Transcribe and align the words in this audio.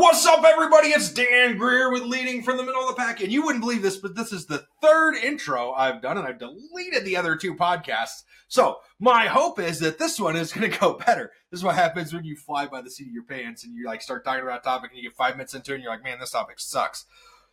What's 0.00 0.24
up, 0.24 0.42
everybody? 0.44 0.88
It's 0.88 1.12
Dan 1.12 1.58
Greer 1.58 1.92
with 1.92 2.04
Leading 2.04 2.42
from 2.42 2.56
the 2.56 2.62
Middle 2.62 2.80
of 2.80 2.88
the 2.88 2.94
Pack. 2.94 3.20
And 3.20 3.30
you 3.30 3.42
wouldn't 3.44 3.60
believe 3.60 3.82
this, 3.82 3.98
but 3.98 4.14
this 4.14 4.32
is 4.32 4.46
the 4.46 4.64
third 4.80 5.14
intro 5.16 5.72
I've 5.72 6.00
done, 6.00 6.16
and 6.16 6.26
I've 6.26 6.38
deleted 6.38 7.04
the 7.04 7.18
other 7.18 7.36
two 7.36 7.54
podcasts. 7.54 8.22
So, 8.48 8.78
my 8.98 9.26
hope 9.26 9.60
is 9.60 9.78
that 9.80 9.98
this 9.98 10.18
one 10.18 10.36
is 10.36 10.52
going 10.54 10.70
to 10.70 10.78
go 10.78 10.94
better. 10.94 11.32
This 11.50 11.60
is 11.60 11.64
what 11.64 11.74
happens 11.74 12.14
when 12.14 12.24
you 12.24 12.34
fly 12.34 12.66
by 12.66 12.80
the 12.80 12.90
seat 12.90 13.08
of 13.08 13.12
your 13.12 13.24
pants 13.24 13.64
and 13.64 13.74
you 13.74 13.84
like 13.84 14.00
start 14.00 14.24
talking 14.24 14.42
about 14.42 14.60
a 14.60 14.62
topic 14.62 14.90
and 14.90 15.02
you 15.02 15.10
get 15.10 15.18
five 15.18 15.36
minutes 15.36 15.52
into 15.52 15.72
it 15.72 15.74
and 15.74 15.84
you're 15.84 15.92
like, 15.92 16.02
man, 16.02 16.18
this 16.18 16.30
topic 16.30 16.60
sucks. 16.60 17.04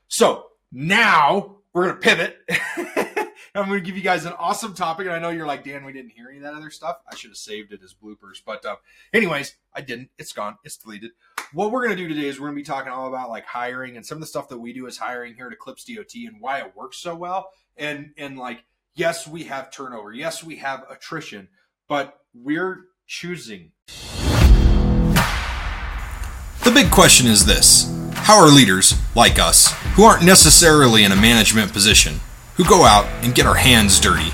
So, 0.07 0.45
now 0.71 1.57
we're 1.73 1.91
going 1.91 1.95
to 1.95 2.02
pivot. 2.02 2.38
I'm 3.55 3.68
going 3.68 3.82
to 3.82 3.86
give 3.86 3.98
you 3.98 4.04
guys 4.04 4.23
an 4.23 4.34
awesome 4.39 4.73
topic. 4.73 5.07
And 5.07 5.16
I 5.16 5.20
know 5.20 5.32
you're 5.32 5.45
like, 5.45 5.66
Dan, 5.66 5.84
we 5.84 5.91
didn't 5.91 6.11
hear 6.11 6.29
any 6.29 6.38
of 6.38 6.43
that 6.43 6.54
other 6.54 6.70
stuff. 6.70 7.00
I 7.11 7.16
should 7.16 7.32
have 7.32 7.38
saved 7.38 7.73
it 7.73 7.82
as 7.84 7.93
bloopers. 7.93 8.41
But, 8.45 8.66
uh, 8.66 8.77
anyways, 9.14 9.55
I 9.73 9.82
didn't. 9.82 10.11
It's 10.18 10.32
gone. 10.32 10.57
It's 10.64 10.77
deleted. 10.77 11.11
What 11.54 11.71
we're 11.71 11.86
going 11.86 11.95
to 11.95 12.04
do 12.04 12.14
today 12.14 12.27
is 12.27 12.41
we're 12.41 12.48
going 12.48 12.57
to 12.57 12.61
be 12.61 12.66
talking 12.66 12.91
all 12.91 13.07
about 13.07 13.30
like 13.30 13.45
hiring 13.45 13.95
and 13.95 14.05
some 14.05 14.17
of 14.17 14.20
the 14.20 14.27
stuff 14.27 14.49
that 14.49 14.58
we 14.58 14.73
do 14.73 14.85
as 14.85 14.98
hiring 14.98 15.34
here 15.34 15.48
at 15.48 15.54
Eclipse 15.54 15.85
DOT 15.85 16.13
and 16.16 16.41
why 16.41 16.59
it 16.59 16.76
works 16.76 16.98
so 16.98 17.16
well. 17.16 17.52
And, 17.77 18.12
and 18.17 18.38
like, 18.38 18.66
yes, 18.95 19.26
we 19.26 19.45
have 19.45 19.71
turnover. 19.71 20.12
Yes, 20.12 20.44
we 20.44 20.57
have 20.57 20.84
attrition, 20.90 21.48
but 21.88 22.20
we're 22.34 22.81
choosing. 23.05 23.71
The 26.66 26.71
big 26.73 26.91
question 26.91 27.27
is 27.27 27.45
this 27.45 27.95
How 28.12 28.38
are 28.43 28.49
leaders, 28.49 28.95
like 29.16 29.40
us, 29.40 29.71
who 29.95 30.04
aren't 30.04 30.26
necessarily 30.26 31.05
in 31.05 31.13
a 31.13 31.16
management 31.16 31.71
position, 31.71 32.20
who 32.57 32.66
go 32.66 32.84
out 32.84 33.05
and 33.23 33.34
get 33.34 33.45
our 33.45 33.55
hands 33.55 34.02
dirty, 34.02 34.32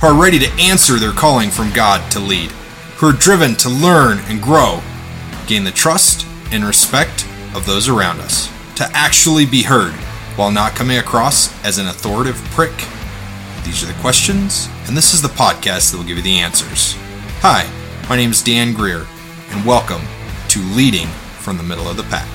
who 0.00 0.06
are 0.06 0.18
ready 0.18 0.38
to 0.38 0.50
answer 0.52 0.94
their 0.94 1.12
calling 1.12 1.50
from 1.50 1.74
God 1.74 2.10
to 2.12 2.20
lead, 2.20 2.50
who 2.96 3.10
are 3.10 3.12
driven 3.12 3.54
to 3.56 3.68
learn 3.68 4.18
and 4.28 4.40
grow, 4.40 4.80
gain 5.46 5.64
the 5.64 5.70
trust 5.70 6.26
and 6.54 6.64
respect 6.64 7.26
of 7.54 7.66
those 7.66 7.88
around 7.88 8.20
us, 8.20 8.48
to 8.76 8.88
actually 8.92 9.44
be 9.44 9.62
heard 9.62 9.92
while 10.36 10.50
not 10.50 10.74
coming 10.74 10.98
across 10.98 11.52
as 11.64 11.78
an 11.78 11.88
authoritative 11.88 12.40
prick? 12.52 12.74
These 13.64 13.82
are 13.82 13.86
the 13.86 14.00
questions, 14.00 14.68
and 14.86 14.96
this 14.96 15.12
is 15.12 15.20
the 15.20 15.28
podcast 15.28 15.90
that 15.90 15.98
will 15.98 16.04
give 16.04 16.16
you 16.16 16.22
the 16.22 16.38
answers. 16.38 16.94
Hi, 17.40 17.68
my 18.08 18.16
name 18.16 18.30
is 18.30 18.42
Dan 18.42 18.72
Greer, 18.72 19.06
and 19.50 19.66
welcome 19.66 20.02
to 20.48 20.60
Leading 20.74 21.08
from 21.40 21.56
the 21.56 21.64
Middle 21.64 21.88
of 21.88 21.96
the 21.96 22.04
Pack. 22.04 22.28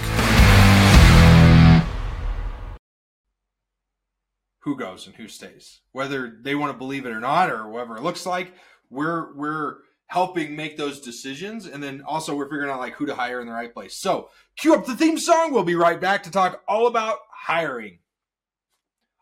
who 4.70 4.76
goes 4.76 5.08
and 5.08 5.16
who 5.16 5.28
stays, 5.28 5.80
whether 5.94 6.38
they 6.42 6.54
want 6.54 6.72
to 6.72 6.78
believe 6.78 7.06
it 7.06 7.12
or 7.12 7.20
not, 7.20 7.50
or 7.50 7.68
whatever 7.68 7.98
it 7.98 8.04
looks 8.04 8.26
like. 8.26 8.54
We're 8.92 9.34
we're 9.36 9.78
helping 10.10 10.56
make 10.56 10.76
those 10.76 11.00
decisions, 11.00 11.68
and 11.68 11.84
then 11.84 12.02
also 12.06 12.36
we're 12.36 12.50
figuring 12.50 12.70
out 12.70 12.80
like 12.80 12.94
who 12.96 13.06
to 13.06 13.16
hire 13.16 13.40
in 13.40 13.48
the 13.48 13.54
right 13.54 13.74
place. 13.74 13.96
So, 13.96 14.30
cue 14.58 14.74
up 14.74 14.86
the 14.86 14.96
theme 14.96 15.18
song. 15.18 15.54
We'll 15.54 15.64
be 15.64 15.76
right 15.76 16.02
back 16.02 16.24
to 16.24 16.32
talk 16.32 16.62
all 16.68 16.88
about 16.88 17.20
hiring. 17.32 18.00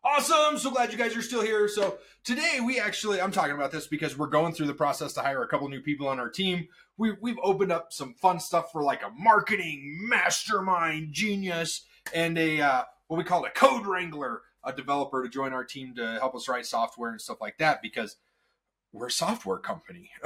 Awesome! 0.04 0.58
So 0.58 0.72
glad 0.72 0.94
you 0.94 0.98
guys 0.98 1.18
are 1.18 1.22
still 1.22 1.42
here. 1.42 1.68
So 1.68 1.98
today 2.24 2.60
we 2.66 2.80
actually 2.80 3.20
I'm 3.20 3.34
talking 3.34 3.56
about 3.56 3.74
this 3.74 3.88
because 3.88 4.18
we're 4.18 4.28
going 4.28 4.54
through 4.54 4.68
the 4.68 4.74
process 4.74 5.12
to 5.14 5.22
hire 5.22 5.44
a 5.44 5.48
couple 5.48 5.68
new 5.68 5.82
people 5.82 6.08
on 6.08 6.20
our 6.20 6.30
team. 6.30 6.70
We 6.98 7.16
we've 7.20 7.40
opened 7.44 7.74
up 7.74 7.92
some 7.92 8.14
fun 8.14 8.40
stuff 8.40 8.72
for 8.72 8.82
like 8.82 9.04
a 9.04 9.10
marketing 9.10 10.00
mastermind 10.10 11.12
genius 11.12 11.86
and 12.14 12.38
a 12.38 12.62
uh, 12.62 12.84
what 13.08 13.18
we 13.18 13.26
call 13.26 13.44
a 13.44 13.50
code 13.50 13.86
wrangler 13.86 14.44
a 14.64 14.72
developer 14.72 15.22
to 15.22 15.30
join 15.30 15.52
our 15.52 15.66
team 15.66 15.94
to 15.96 16.18
help 16.20 16.36
us 16.36 16.48
write 16.48 16.66
software 16.66 17.12
and 17.12 17.20
stuff 17.20 17.42
like 17.42 17.58
that 17.58 17.82
because 17.82 18.16
we're 18.98 19.08
a 19.08 19.12
software 19.12 19.60
company. 19.60 20.10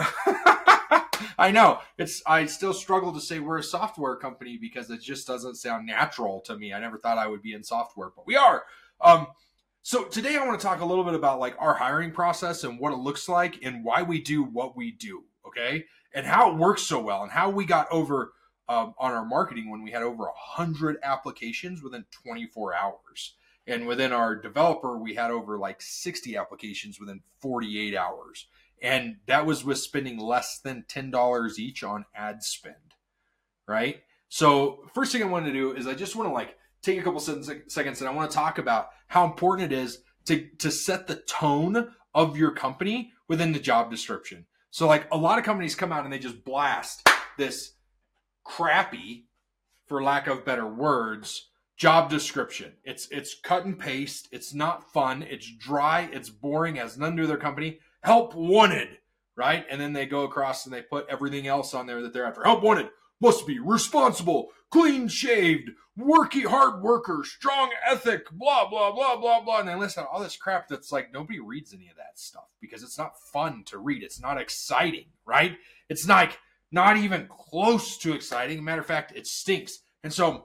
I 1.38 1.52
know 1.52 1.80
it's 1.98 2.22
I 2.26 2.46
still 2.46 2.74
struggle 2.74 3.14
to 3.14 3.22
say 3.22 3.40
we're 3.40 3.60
a 3.60 3.64
software 3.64 4.16
company 4.16 4.58
because 4.58 4.90
it 4.90 5.02
just 5.02 5.28
doesn't 5.28 5.56
sound 5.56 5.86
natural 5.86 6.42
to 6.42 6.58
me. 6.58 6.74
I 6.74 6.80
never 6.80 6.98
thought 6.98 7.18
I 7.18 7.28
would 7.28 7.42
be 7.42 7.54
in 7.54 7.64
software, 7.64 8.12
but 8.16 8.26
we 8.26 8.36
are. 8.36 8.64
Um, 9.00 9.28
so 9.84 10.06
today 10.06 10.38
I 10.38 10.46
want 10.46 10.60
to 10.60 10.66
talk 10.66 10.82
a 10.82 10.86
little 10.86 11.04
bit 11.04 11.16
about 11.16 11.40
like 11.40 11.56
our 11.60 11.74
hiring 11.74 12.12
process 12.12 12.64
and 12.64 12.80
what 12.80 12.94
it 12.94 12.98
looks 12.98 13.28
like 13.28 13.60
and 13.64 13.84
why 13.84 14.04
we 14.04 14.22
do 14.22 14.44
what 14.44 14.76
we 14.76 14.92
do, 14.92 15.24
okay? 15.46 15.86
And 16.14 16.26
how 16.26 16.52
it 16.52 16.58
works 16.58 16.84
so 16.84 17.00
well 17.00 17.24
and 17.24 17.32
how 17.32 17.50
we 17.50 17.66
got 17.66 17.92
over 17.92 18.34
um, 18.70 18.94
on 19.00 19.12
our 19.12 19.26
marketing 19.26 19.70
when 19.70 19.84
we 19.84 19.92
had 19.92 20.04
over 20.04 20.28
a 20.28 20.34
hundred 20.36 20.98
applications 21.04 21.82
within 21.82 22.06
24 22.12 22.76
hours. 22.76 23.36
And 23.68 23.86
within 23.86 24.12
our 24.12 24.36
developer, 24.36 24.98
we 24.98 25.16
had 25.16 25.32
over 25.32 25.58
like 25.58 25.82
60 25.82 26.36
applications 26.36 27.00
within 27.00 27.22
48 27.40 27.96
hours. 27.96 28.48
And 28.82 29.18
that 29.28 29.46
was 29.46 29.64
with 29.64 29.78
spending 29.78 30.18
less 30.18 30.60
than 30.60 30.86
$10 30.90 31.60
each 31.60 31.84
on 31.84 32.06
ad 32.16 32.44
spend. 32.44 32.76
Right. 33.68 34.02
So, 34.28 34.86
first 34.94 35.12
thing 35.12 35.22
I 35.22 35.28
wanted 35.28 35.48
to 35.48 35.54
do 35.54 35.74
is 35.74 35.88
I 35.88 35.94
just 35.94 36.16
want 36.16 36.30
to 36.30 36.34
like 36.34 36.58
take 36.82 37.00
a 37.00 37.04
couple 37.04 37.20
seconds 37.20 38.02
and 38.02 38.10
I 38.10 38.14
want 38.14 38.32
to 38.32 38.36
talk 38.36 38.58
about 38.58 38.90
how 39.08 39.26
important 39.26 39.72
it 39.72 39.78
is 39.78 40.00
to, 40.26 40.48
to 40.60 40.72
set 40.72 41.08
the 41.08 41.18
tone 41.18 41.92
of 42.14 42.38
your 42.38 42.52
company 42.52 43.12
within 43.28 43.52
the 43.52 43.60
job 43.60 43.92
description. 43.92 44.46
So, 44.72 44.88
like 44.88 45.06
a 45.12 45.18
lot 45.18 45.38
of 45.38 45.46
companies 45.46 45.76
come 45.76 45.92
out 45.92 46.06
and 46.06 46.14
they 46.14 46.20
just 46.20 46.44
blast 46.44 47.08
this 47.38 47.74
crappy, 48.44 49.28
for 49.86 50.02
lack 50.02 50.28
of 50.28 50.46
better 50.46 50.66
words, 50.66 51.50
job 51.82 52.12
description. 52.12 52.74
It's 52.84 53.08
it's 53.10 53.34
cut 53.34 53.66
and 53.66 53.78
paste. 53.78 54.30
It's 54.32 54.54
not 54.54 54.94
fun. 54.94 55.24
It's 55.24 55.52
dry. 55.52 56.08
It's 56.14 56.30
boring. 56.30 56.76
Has 56.76 56.96
nothing 56.96 57.18
to 57.18 57.24
do 57.24 57.28
their 57.28 57.38
company. 57.38 57.80
Help 58.04 58.36
wanted, 58.36 59.00
right? 59.36 59.66
And 59.68 59.82
then 59.82 59.92
they 59.92 60.06
go 60.06 60.24
across 60.24 60.68
and 60.68 60.76
they 60.76 60.84
put 60.84 61.08
everything 61.10 61.48
else 61.48 61.74
on 61.74 61.88
there 61.88 62.04
that 62.04 62.14
they're 62.14 62.28
after. 62.28 62.44
Help 62.44 62.62
wanted 62.62 62.90
must 63.20 63.48
be 63.48 63.58
responsible, 63.58 64.50
clean 64.70 65.08
shaved, 65.08 65.72
worky 65.98 66.46
hard 66.46 66.84
worker, 66.84 67.24
strong 67.24 67.72
ethic, 67.90 68.30
blah 68.30 68.70
blah 68.70 68.92
blah 68.92 69.20
blah 69.20 69.42
blah. 69.42 69.60
And 69.62 69.68
they 69.68 69.74
list 69.74 69.98
out 69.98 70.08
all 70.12 70.22
this 70.22 70.38
crap 70.38 70.68
that's 70.68 70.92
like 70.92 71.12
nobody 71.12 71.40
reads 71.40 71.74
any 71.74 71.90
of 71.90 71.98
that 71.98 72.20
stuff 72.20 72.46
because 72.62 72.84
it's 72.84 73.00
not 73.00 73.20
fun 73.20 73.64
to 73.66 73.80
read. 73.80 74.04
It's 74.04 74.22
not 74.22 74.40
exciting, 74.40 75.06
right? 75.26 75.58
It's 75.90 76.08
like 76.08 76.38
not 76.72 76.98
even 76.98 77.26
close 77.28 77.98
to 77.98 78.14
exciting. 78.14 78.64
Matter 78.64 78.82
of 78.82 78.88
fact, 78.88 79.14
it 79.16 79.26
stinks. 79.26 79.80
And 80.04 80.14
so 80.14 80.44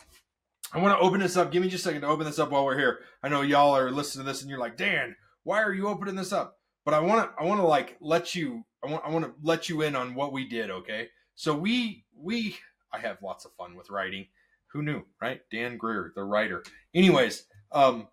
I 0.72 0.78
want 0.78 0.98
to 0.98 1.04
open 1.04 1.20
this 1.20 1.36
up. 1.36 1.52
Give 1.52 1.62
me 1.62 1.68
just 1.68 1.84
a 1.84 1.88
second 1.88 2.02
to 2.02 2.08
open 2.08 2.26
this 2.26 2.38
up 2.38 2.50
while 2.50 2.64
we're 2.64 2.78
here. 2.78 3.00
I 3.22 3.28
know 3.28 3.42
y'all 3.42 3.76
are 3.76 3.90
listening 3.90 4.24
to 4.24 4.30
this 4.30 4.42
and 4.42 4.50
you're 4.50 4.58
like, 4.58 4.76
Dan, 4.76 5.16
why 5.44 5.62
are 5.62 5.72
you 5.72 5.88
opening 5.88 6.16
this 6.16 6.32
up? 6.32 6.58
But 6.84 6.94
I 6.94 7.00
want 7.00 7.30
to, 7.30 7.42
I 7.42 7.44
want 7.46 7.60
to 7.60 7.66
like 7.66 7.96
let 8.00 8.34
you, 8.34 8.64
I 8.84 8.90
want, 8.90 9.04
I 9.04 9.10
want 9.10 9.24
to 9.24 9.32
let 9.42 9.68
you 9.68 9.82
in 9.82 9.96
on 9.96 10.14
what 10.14 10.32
we 10.32 10.48
did. 10.48 10.70
Okay. 10.70 11.08
So 11.34 11.54
we, 11.54 12.04
we, 12.14 12.56
I 12.92 12.98
have 12.98 13.22
lots 13.22 13.44
of 13.44 13.52
fun 13.52 13.76
with 13.76 13.90
writing. 13.90 14.26
Who 14.72 14.82
knew, 14.82 15.04
right? 15.20 15.40
Dan 15.50 15.76
Greer, 15.76 16.12
the 16.14 16.24
writer. 16.24 16.64
Anyways, 16.94 17.44
um, 17.72 18.08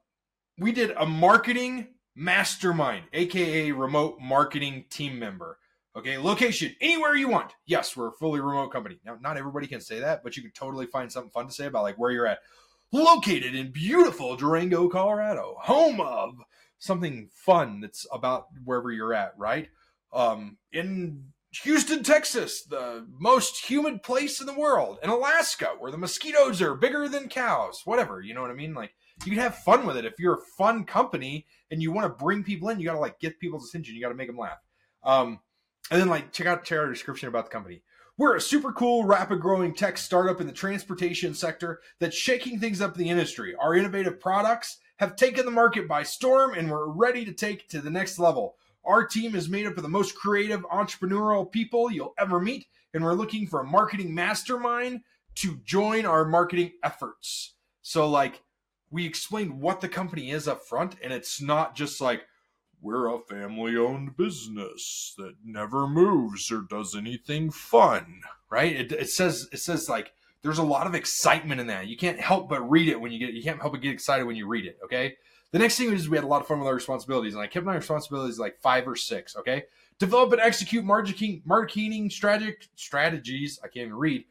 we 0.57 0.71
did 0.71 0.91
a 0.91 1.05
marketing 1.05 1.87
mastermind, 2.15 3.05
aka 3.13 3.71
remote 3.71 4.19
marketing 4.21 4.85
team 4.89 5.17
member. 5.19 5.57
Okay, 5.95 6.17
location 6.17 6.75
anywhere 6.81 7.15
you 7.15 7.27
want. 7.27 7.53
Yes, 7.67 7.95
we're 7.95 8.07
a 8.07 8.13
fully 8.13 8.39
remote 8.39 8.69
company. 8.71 8.99
Now, 9.05 9.17
not 9.21 9.37
everybody 9.37 9.67
can 9.67 9.79
say 9.79 9.99
that, 9.99 10.23
but 10.23 10.35
you 10.35 10.41
can 10.41 10.51
totally 10.51 10.87
find 10.87 11.11
something 11.11 11.29
fun 11.29 11.47
to 11.47 11.53
say 11.53 11.67
about 11.67 11.83
like 11.83 11.97
where 11.97 12.11
you're 12.11 12.25
at. 12.25 12.39
Located 12.91 13.53
in 13.53 13.71
beautiful 13.71 14.35
Durango, 14.35 14.89
Colorado, 14.89 15.55
home 15.59 16.01
of 16.01 16.35
something 16.79 17.29
fun 17.33 17.79
that's 17.79 18.07
about 18.11 18.47
wherever 18.63 18.91
you're 18.91 19.13
at, 19.13 19.33
right? 19.37 19.69
Um, 20.11 20.57
in 20.71 21.25
Houston, 21.61 22.03
Texas, 22.03 22.63
the 22.63 23.05
most 23.19 23.69
humid 23.69 24.01
place 24.01 24.39
in 24.39 24.47
the 24.47 24.53
world, 24.53 24.97
in 25.03 25.11
Alaska, 25.11 25.75
where 25.77 25.91
the 25.91 25.97
mosquitoes 25.97 26.61
are 26.61 26.73
bigger 26.73 27.07
than 27.07 27.29
cows, 27.29 27.81
whatever, 27.85 28.19
you 28.21 28.33
know 28.33 28.41
what 28.41 28.51
I 28.51 28.55
mean? 28.55 28.73
Like, 28.73 28.95
you 29.25 29.31
can 29.31 29.41
have 29.41 29.59
fun 29.59 29.85
with 29.85 29.95
it. 29.95 30.05
If 30.05 30.19
you're 30.19 30.35
a 30.35 30.45
fun 30.57 30.85
company 30.85 31.45
and 31.69 31.81
you 31.81 31.91
want 31.91 32.05
to 32.05 32.23
bring 32.23 32.43
people 32.43 32.69
in, 32.69 32.79
you 32.79 32.85
got 32.85 32.93
to 32.93 32.99
like 32.99 33.19
get 33.19 33.39
people's 33.39 33.69
attention. 33.69 33.95
You 33.95 34.01
got 34.01 34.09
to 34.09 34.15
make 34.15 34.27
them 34.27 34.37
laugh. 34.37 34.57
Um, 35.03 35.39
and 35.91 35.99
then 35.99 36.09
like 36.09 36.31
check 36.31 36.47
out 36.47 36.63
check 36.65 36.79
our 36.79 36.89
description 36.89 37.27
about 37.27 37.45
the 37.45 37.51
company. 37.51 37.81
We're 38.17 38.35
a 38.35 38.41
super 38.41 38.71
cool, 38.71 39.05
rapid 39.05 39.41
growing 39.41 39.73
tech 39.73 39.97
startup 39.97 40.39
in 40.39 40.45
the 40.45 40.53
transportation 40.53 41.33
sector 41.33 41.81
that's 41.99 42.15
shaking 42.15 42.59
things 42.59 42.79
up 42.79 42.95
in 42.95 43.03
the 43.03 43.09
industry. 43.09 43.55
Our 43.55 43.75
innovative 43.75 44.19
products 44.19 44.77
have 44.97 45.15
taken 45.15 45.45
the 45.45 45.51
market 45.51 45.87
by 45.87 46.03
storm 46.03 46.53
and 46.53 46.69
we're 46.69 46.89
ready 46.89 47.25
to 47.25 47.33
take 47.33 47.67
to 47.69 47.81
the 47.81 47.89
next 47.89 48.19
level. 48.19 48.55
Our 48.85 49.05
team 49.05 49.33
is 49.33 49.47
made 49.47 49.65
up 49.65 49.77
of 49.77 49.83
the 49.83 49.89
most 49.89 50.15
creative 50.15 50.61
entrepreneurial 50.63 51.49
people 51.49 51.89
you'll 51.89 52.13
ever 52.17 52.39
meet, 52.39 52.67
and 52.93 53.03
we're 53.03 53.13
looking 53.13 53.47
for 53.47 53.61
a 53.61 53.65
marketing 53.65 54.13
mastermind 54.13 55.01
to 55.35 55.55
join 55.63 56.05
our 56.05 56.25
marketing 56.25 56.73
efforts. 56.83 57.55
So, 57.81 58.09
like, 58.09 58.41
we 58.91 59.05
explained 59.05 59.59
what 59.59 59.79
the 59.79 59.87
company 59.87 60.31
is 60.31 60.47
up 60.47 60.65
front, 60.65 60.97
and 61.01 61.13
it's 61.13 61.41
not 61.41 61.75
just 61.75 62.01
like, 62.01 62.23
we're 62.83 63.07
a 63.07 63.19
family 63.19 63.75
owned 63.75 64.15
business 64.15 65.15
that 65.17 65.33
never 65.43 65.87
moves 65.87 66.51
or 66.51 66.61
does 66.69 66.95
anything 66.95 67.49
fun 67.49 68.21
right? 68.53 68.75
It, 68.75 68.91
it, 68.91 69.09
says 69.09 69.49
it 69.51 69.57
says 69.57 69.89
like 69.89 70.13
there's 70.43 70.59
a 70.59 70.63
lot 70.63 70.85
of 70.85 70.93
excitement 70.93 71.59
in 71.59 71.67
that. 71.67 71.87
You 71.87 71.97
can't 71.97 72.19
help 72.19 72.49
but 72.49 72.69
read 72.69 72.87
it 72.87 73.01
when 73.01 73.11
you 73.11 73.17
get 73.17 73.33
you 73.33 73.41
can't 73.41 73.59
help 73.59 73.73
but 73.73 73.81
get 73.81 73.91
excited 73.91 74.25
when 74.25 74.35
you 74.35 74.47
read 74.47 74.65
it 74.65 74.77
okay? 74.85 75.15
The 75.51 75.59
next 75.59 75.77
thing 75.77 75.91
is 75.91 76.07
we 76.07 76.17
had 76.17 76.23
a 76.23 76.27
lot 76.27 76.41
of 76.41 76.47
fun 76.47 76.59
with 76.59 76.67
our 76.67 76.75
responsibilities 76.75 77.33
and 77.33 77.41
i 77.41 77.47
kept 77.47 77.65
my 77.65 77.75
responsibilities 77.75 78.39
like 78.39 78.61
five 78.61 78.87
or 78.87 78.95
six 78.95 79.35
okay? 79.35 79.63
Develop 79.97 80.31
and 80.33 80.41
execute 80.41 80.85
marketing 80.85 81.41
marketing 81.45 82.11
strategic 82.11 82.67
strategies 82.75 83.59
i 83.63 83.67
can't 83.67 83.87
even 83.87 83.95
read. 83.95 84.25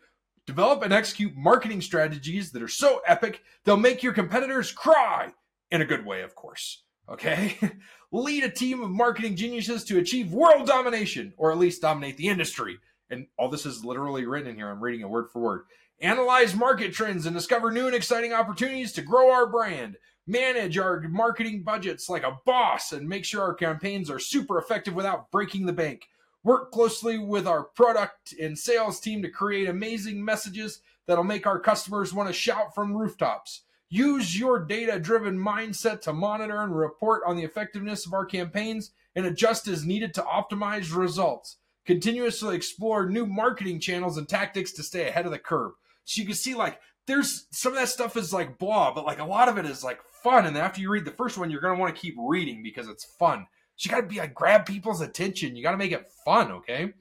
Develop 0.46 0.82
and 0.82 0.92
execute 0.92 1.36
marketing 1.36 1.80
strategies 1.80 2.52
that 2.52 2.62
are 2.62 2.68
so 2.68 3.00
epic 3.08 3.42
they'll 3.64 3.76
make 3.76 4.04
your 4.04 4.12
competitors 4.12 4.70
cry 4.70 5.32
in 5.72 5.80
a 5.80 5.86
good 5.86 6.04
way, 6.06 6.20
of 6.20 6.34
course. 6.36 6.82
Okay? 7.08 7.58
Lead 8.12 8.44
a 8.44 8.50
team 8.50 8.82
of 8.82 8.90
marketing 8.90 9.36
geniuses 9.36 9.84
to 9.84 9.98
achieve 9.98 10.32
world 10.32 10.66
domination, 10.66 11.32
or 11.36 11.50
at 11.50 11.58
least 11.58 11.82
dominate 11.82 12.16
the 12.16 12.28
industry. 12.28 12.78
And 13.10 13.26
all 13.38 13.48
this 13.48 13.66
is 13.66 13.84
literally 13.84 14.24
written 14.24 14.50
in 14.50 14.56
here. 14.56 14.70
I'm 14.70 14.82
reading 14.82 15.00
it 15.02 15.08
word 15.08 15.30
for 15.30 15.40
word. 15.40 15.64
Analyze 16.00 16.54
market 16.54 16.92
trends 16.92 17.26
and 17.26 17.36
discover 17.36 17.70
new 17.70 17.86
and 17.86 17.94
exciting 17.94 18.32
opportunities 18.32 18.92
to 18.92 19.02
grow 19.02 19.30
our 19.30 19.46
brand. 19.46 19.96
Manage 20.26 20.78
our 20.78 21.00
marketing 21.08 21.62
budgets 21.62 22.08
like 22.08 22.22
a 22.22 22.38
boss 22.44 22.92
and 22.92 23.08
make 23.08 23.24
sure 23.24 23.42
our 23.42 23.54
campaigns 23.54 24.10
are 24.10 24.18
super 24.18 24.58
effective 24.58 24.94
without 24.94 25.30
breaking 25.30 25.66
the 25.66 25.72
bank. 25.72 26.08
Work 26.44 26.72
closely 26.72 27.18
with 27.18 27.46
our 27.46 27.62
product 27.62 28.34
and 28.40 28.58
sales 28.58 28.98
team 28.98 29.22
to 29.22 29.28
create 29.28 29.68
amazing 29.68 30.24
messages 30.24 30.80
that'll 31.06 31.22
make 31.22 31.46
our 31.46 31.60
customers 31.60 32.12
want 32.12 32.28
to 32.28 32.32
shout 32.32 32.74
from 32.74 32.96
rooftops. 32.96 33.62
Use 33.92 34.40
your 34.40 34.58
data 34.58 34.98
driven 34.98 35.38
mindset 35.38 36.00
to 36.00 36.14
monitor 36.14 36.62
and 36.62 36.74
report 36.74 37.20
on 37.26 37.36
the 37.36 37.44
effectiveness 37.44 38.06
of 38.06 38.14
our 38.14 38.24
campaigns 38.24 38.92
and 39.14 39.26
adjust 39.26 39.68
as 39.68 39.84
needed 39.84 40.14
to 40.14 40.22
optimize 40.22 40.96
results. 40.96 41.58
Continuously 41.84 42.56
explore 42.56 43.04
new 43.04 43.26
marketing 43.26 43.78
channels 43.78 44.16
and 44.16 44.26
tactics 44.26 44.72
to 44.72 44.82
stay 44.82 45.06
ahead 45.06 45.26
of 45.26 45.30
the 45.30 45.38
curve. 45.38 45.72
So 46.06 46.22
you 46.22 46.26
can 46.26 46.34
see, 46.34 46.54
like, 46.54 46.80
there's 47.06 47.48
some 47.50 47.74
of 47.74 47.78
that 47.78 47.90
stuff 47.90 48.16
is 48.16 48.32
like 48.32 48.56
blah, 48.56 48.94
but 48.94 49.04
like 49.04 49.18
a 49.18 49.26
lot 49.26 49.50
of 49.50 49.58
it 49.58 49.66
is 49.66 49.84
like 49.84 50.00
fun. 50.22 50.46
And 50.46 50.56
after 50.56 50.80
you 50.80 50.88
read 50.88 51.04
the 51.04 51.10
first 51.10 51.36
one, 51.36 51.50
you're 51.50 51.60
going 51.60 51.76
to 51.76 51.78
want 51.78 51.94
to 51.94 52.00
keep 52.00 52.14
reading 52.18 52.62
because 52.62 52.88
it's 52.88 53.04
fun. 53.04 53.46
So 53.76 53.88
you 53.88 53.94
got 53.94 54.00
to 54.00 54.06
be 54.06 54.20
like, 54.20 54.32
grab 54.32 54.64
people's 54.64 55.02
attention. 55.02 55.54
You 55.54 55.62
got 55.62 55.72
to 55.72 55.76
make 55.76 55.92
it 55.92 56.08
fun, 56.24 56.50
okay? 56.50 56.94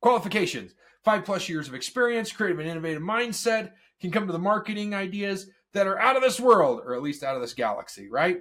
Qualifications 0.00 0.72
five 1.04 1.24
plus 1.24 1.48
years 1.48 1.68
of 1.68 1.74
experience, 1.74 2.32
creative 2.32 2.58
and 2.58 2.68
innovative 2.68 3.02
mindset, 3.02 3.72
can 4.00 4.10
come 4.10 4.26
to 4.26 4.32
the 4.32 4.38
marketing 4.38 4.94
ideas 4.94 5.50
that 5.72 5.86
are 5.86 5.98
out 5.98 6.16
of 6.16 6.22
this 6.22 6.40
world, 6.40 6.82
or 6.84 6.94
at 6.94 7.02
least 7.02 7.22
out 7.22 7.36
of 7.36 7.40
this 7.40 7.54
galaxy, 7.54 8.08
right? 8.08 8.40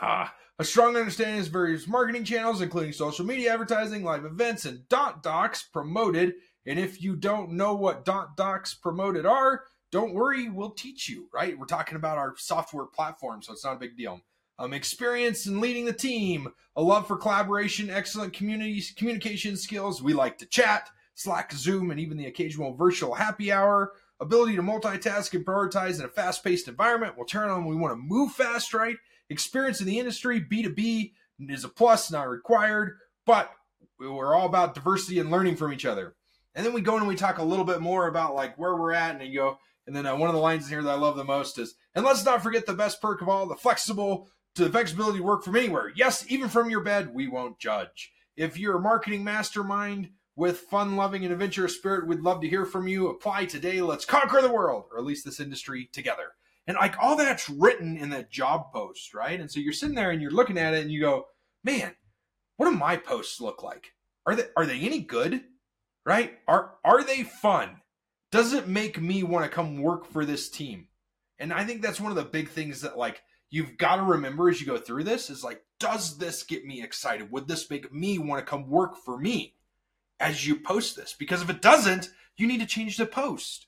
Ah, 0.00 0.32
a 0.58 0.64
strong 0.64 0.96
understanding 0.96 1.40
of 1.40 1.48
various 1.48 1.86
marketing 1.86 2.24
channels, 2.24 2.60
including 2.60 2.92
social 2.92 3.26
media 3.26 3.52
advertising, 3.52 4.02
live 4.02 4.24
events, 4.24 4.64
and 4.64 4.80
DOTDocs 4.88 5.70
promoted. 5.72 6.34
And 6.66 6.78
if 6.78 7.02
you 7.02 7.16
don't 7.16 7.52
know 7.52 7.74
what 7.74 8.04
DOTDocs 8.04 8.80
promoted 8.80 9.26
are, 9.26 9.64
don't 9.92 10.14
worry, 10.14 10.48
we'll 10.48 10.70
teach 10.70 11.08
you, 11.08 11.28
right? 11.32 11.58
We're 11.58 11.66
talking 11.66 11.96
about 11.96 12.18
our 12.18 12.34
software 12.36 12.86
platform, 12.86 13.42
so 13.42 13.52
it's 13.52 13.64
not 13.64 13.76
a 13.76 13.80
big 13.80 13.96
deal. 13.96 14.20
Um, 14.58 14.72
experience 14.72 15.46
in 15.46 15.60
leading 15.60 15.84
the 15.84 15.92
team, 15.92 16.48
a 16.74 16.82
love 16.82 17.06
for 17.06 17.16
collaboration, 17.16 17.90
excellent 17.90 18.32
community 18.32 18.82
communication 18.96 19.56
skills. 19.56 20.02
We 20.02 20.14
like 20.14 20.38
to 20.38 20.46
chat, 20.46 20.88
Slack, 21.14 21.52
Zoom, 21.52 21.90
and 21.90 22.00
even 22.00 22.16
the 22.16 22.26
occasional 22.26 22.74
virtual 22.74 23.14
happy 23.14 23.52
hour. 23.52 23.92
Ability 24.18 24.56
to 24.56 24.62
multitask 24.62 25.34
and 25.34 25.44
prioritize 25.44 25.98
in 25.98 26.04
a 26.04 26.08
fast 26.08 26.42
paced 26.42 26.68
environment. 26.68 27.14
We'll 27.16 27.26
turn 27.26 27.50
on 27.50 27.66
we 27.66 27.76
want 27.76 27.92
to 27.92 28.02
move 28.02 28.32
fast, 28.32 28.72
right? 28.72 28.96
Experience 29.28 29.80
in 29.80 29.86
the 29.86 29.98
industry, 29.98 30.40
B2B 30.40 31.12
is 31.50 31.64
a 31.64 31.68
plus, 31.68 32.10
not 32.10 32.28
required, 32.28 32.96
but 33.26 33.50
we're 33.98 34.34
all 34.34 34.46
about 34.46 34.74
diversity 34.74 35.18
and 35.18 35.30
learning 35.30 35.56
from 35.56 35.72
each 35.72 35.84
other. 35.84 36.14
And 36.54 36.64
then 36.64 36.72
we 36.72 36.80
go 36.80 36.96
and 36.96 37.06
we 37.06 37.16
talk 37.16 37.38
a 37.38 37.44
little 37.44 37.64
bit 37.64 37.80
more 37.80 38.06
about 38.06 38.34
like 38.34 38.56
where 38.58 38.76
we're 38.76 38.92
at, 38.92 39.14
and 39.14 39.22
you 39.30 39.38
go, 39.38 39.58
and 39.86 39.94
then 39.94 40.06
uh, 40.06 40.16
one 40.16 40.28
of 40.28 40.34
the 40.34 40.40
lines 40.40 40.64
in 40.64 40.70
here 40.70 40.82
that 40.82 40.90
I 40.90 40.98
love 40.98 41.16
the 41.16 41.24
most 41.24 41.58
is, 41.58 41.74
and 41.94 42.04
let's 42.04 42.24
not 42.24 42.42
forget 42.42 42.66
the 42.66 42.72
best 42.72 43.02
perk 43.02 43.20
of 43.20 43.28
all, 43.28 43.46
the 43.46 43.54
flexible 43.54 44.28
to 44.54 44.64
the 44.64 44.70
flexibility 44.70 45.18
to 45.18 45.24
work 45.24 45.44
from 45.44 45.56
anywhere. 45.56 45.92
Yes, 45.94 46.24
even 46.28 46.48
from 46.48 46.70
your 46.70 46.80
bed, 46.80 47.14
we 47.14 47.28
won't 47.28 47.58
judge. 47.58 48.12
If 48.36 48.58
you're 48.58 48.76
a 48.76 48.80
marketing 48.80 49.22
mastermind 49.22 50.10
with 50.36 50.60
fun 50.60 50.96
loving 50.96 51.24
and 51.24 51.32
adventurous 51.32 51.74
spirit, 51.74 52.06
we'd 52.06 52.20
love 52.20 52.42
to 52.42 52.48
hear 52.48 52.66
from 52.66 52.86
you. 52.86 53.08
Apply 53.08 53.46
today. 53.46 53.80
Let's 53.80 54.04
conquer 54.04 54.42
the 54.42 54.52
world, 54.52 54.84
or 54.92 54.98
at 54.98 55.04
least 55.04 55.24
this 55.24 55.40
industry 55.40 55.88
together. 55.92 56.34
And 56.66 56.76
like 56.76 56.96
all 57.00 57.16
that's 57.16 57.48
written 57.48 57.96
in 57.96 58.10
that 58.10 58.30
job 58.30 58.72
post, 58.72 59.14
right? 59.14 59.40
And 59.40 59.50
so 59.50 59.60
you're 59.60 59.72
sitting 59.72 59.94
there 59.94 60.10
and 60.10 60.20
you're 60.20 60.30
looking 60.30 60.58
at 60.58 60.74
it 60.74 60.82
and 60.82 60.92
you 60.92 61.00
go, 61.00 61.26
man, 61.64 61.94
what 62.56 62.68
do 62.68 62.76
my 62.76 62.96
posts 62.96 63.40
look 63.40 63.62
like? 63.62 63.92
Are 64.26 64.34
they 64.34 64.44
are 64.56 64.66
they 64.66 64.80
any 64.80 65.00
good? 65.00 65.42
Right? 66.04 66.38
Are 66.46 66.74
are 66.84 67.02
they 67.02 67.22
fun? 67.22 67.80
Does 68.32 68.52
it 68.52 68.68
make 68.68 69.00
me 69.00 69.22
want 69.22 69.44
to 69.44 69.50
come 69.50 69.80
work 69.80 70.06
for 70.06 70.24
this 70.24 70.50
team? 70.50 70.88
And 71.38 71.52
I 71.52 71.64
think 71.64 71.82
that's 71.82 72.00
one 72.00 72.10
of 72.10 72.16
the 72.16 72.24
big 72.24 72.48
things 72.48 72.80
that 72.80 72.98
like 72.98 73.22
you've 73.50 73.78
got 73.78 73.96
to 73.96 74.02
remember 74.02 74.50
as 74.50 74.60
you 74.60 74.66
go 74.66 74.76
through 74.76 75.04
this 75.04 75.30
is 75.30 75.44
like, 75.44 75.62
does 75.78 76.18
this 76.18 76.42
get 76.42 76.64
me 76.64 76.82
excited? 76.82 77.30
Would 77.30 77.46
this 77.46 77.70
make 77.70 77.92
me 77.92 78.18
want 78.18 78.44
to 78.44 78.50
come 78.50 78.68
work 78.68 78.96
for 78.96 79.16
me 79.16 79.55
as 80.20 80.46
you 80.46 80.56
post 80.56 80.96
this? 80.96 81.14
Because 81.18 81.42
if 81.42 81.50
it 81.50 81.62
doesn't, 81.62 82.10
you 82.36 82.46
need 82.46 82.60
to 82.60 82.66
change 82.66 82.96
the 82.96 83.06
post. 83.06 83.66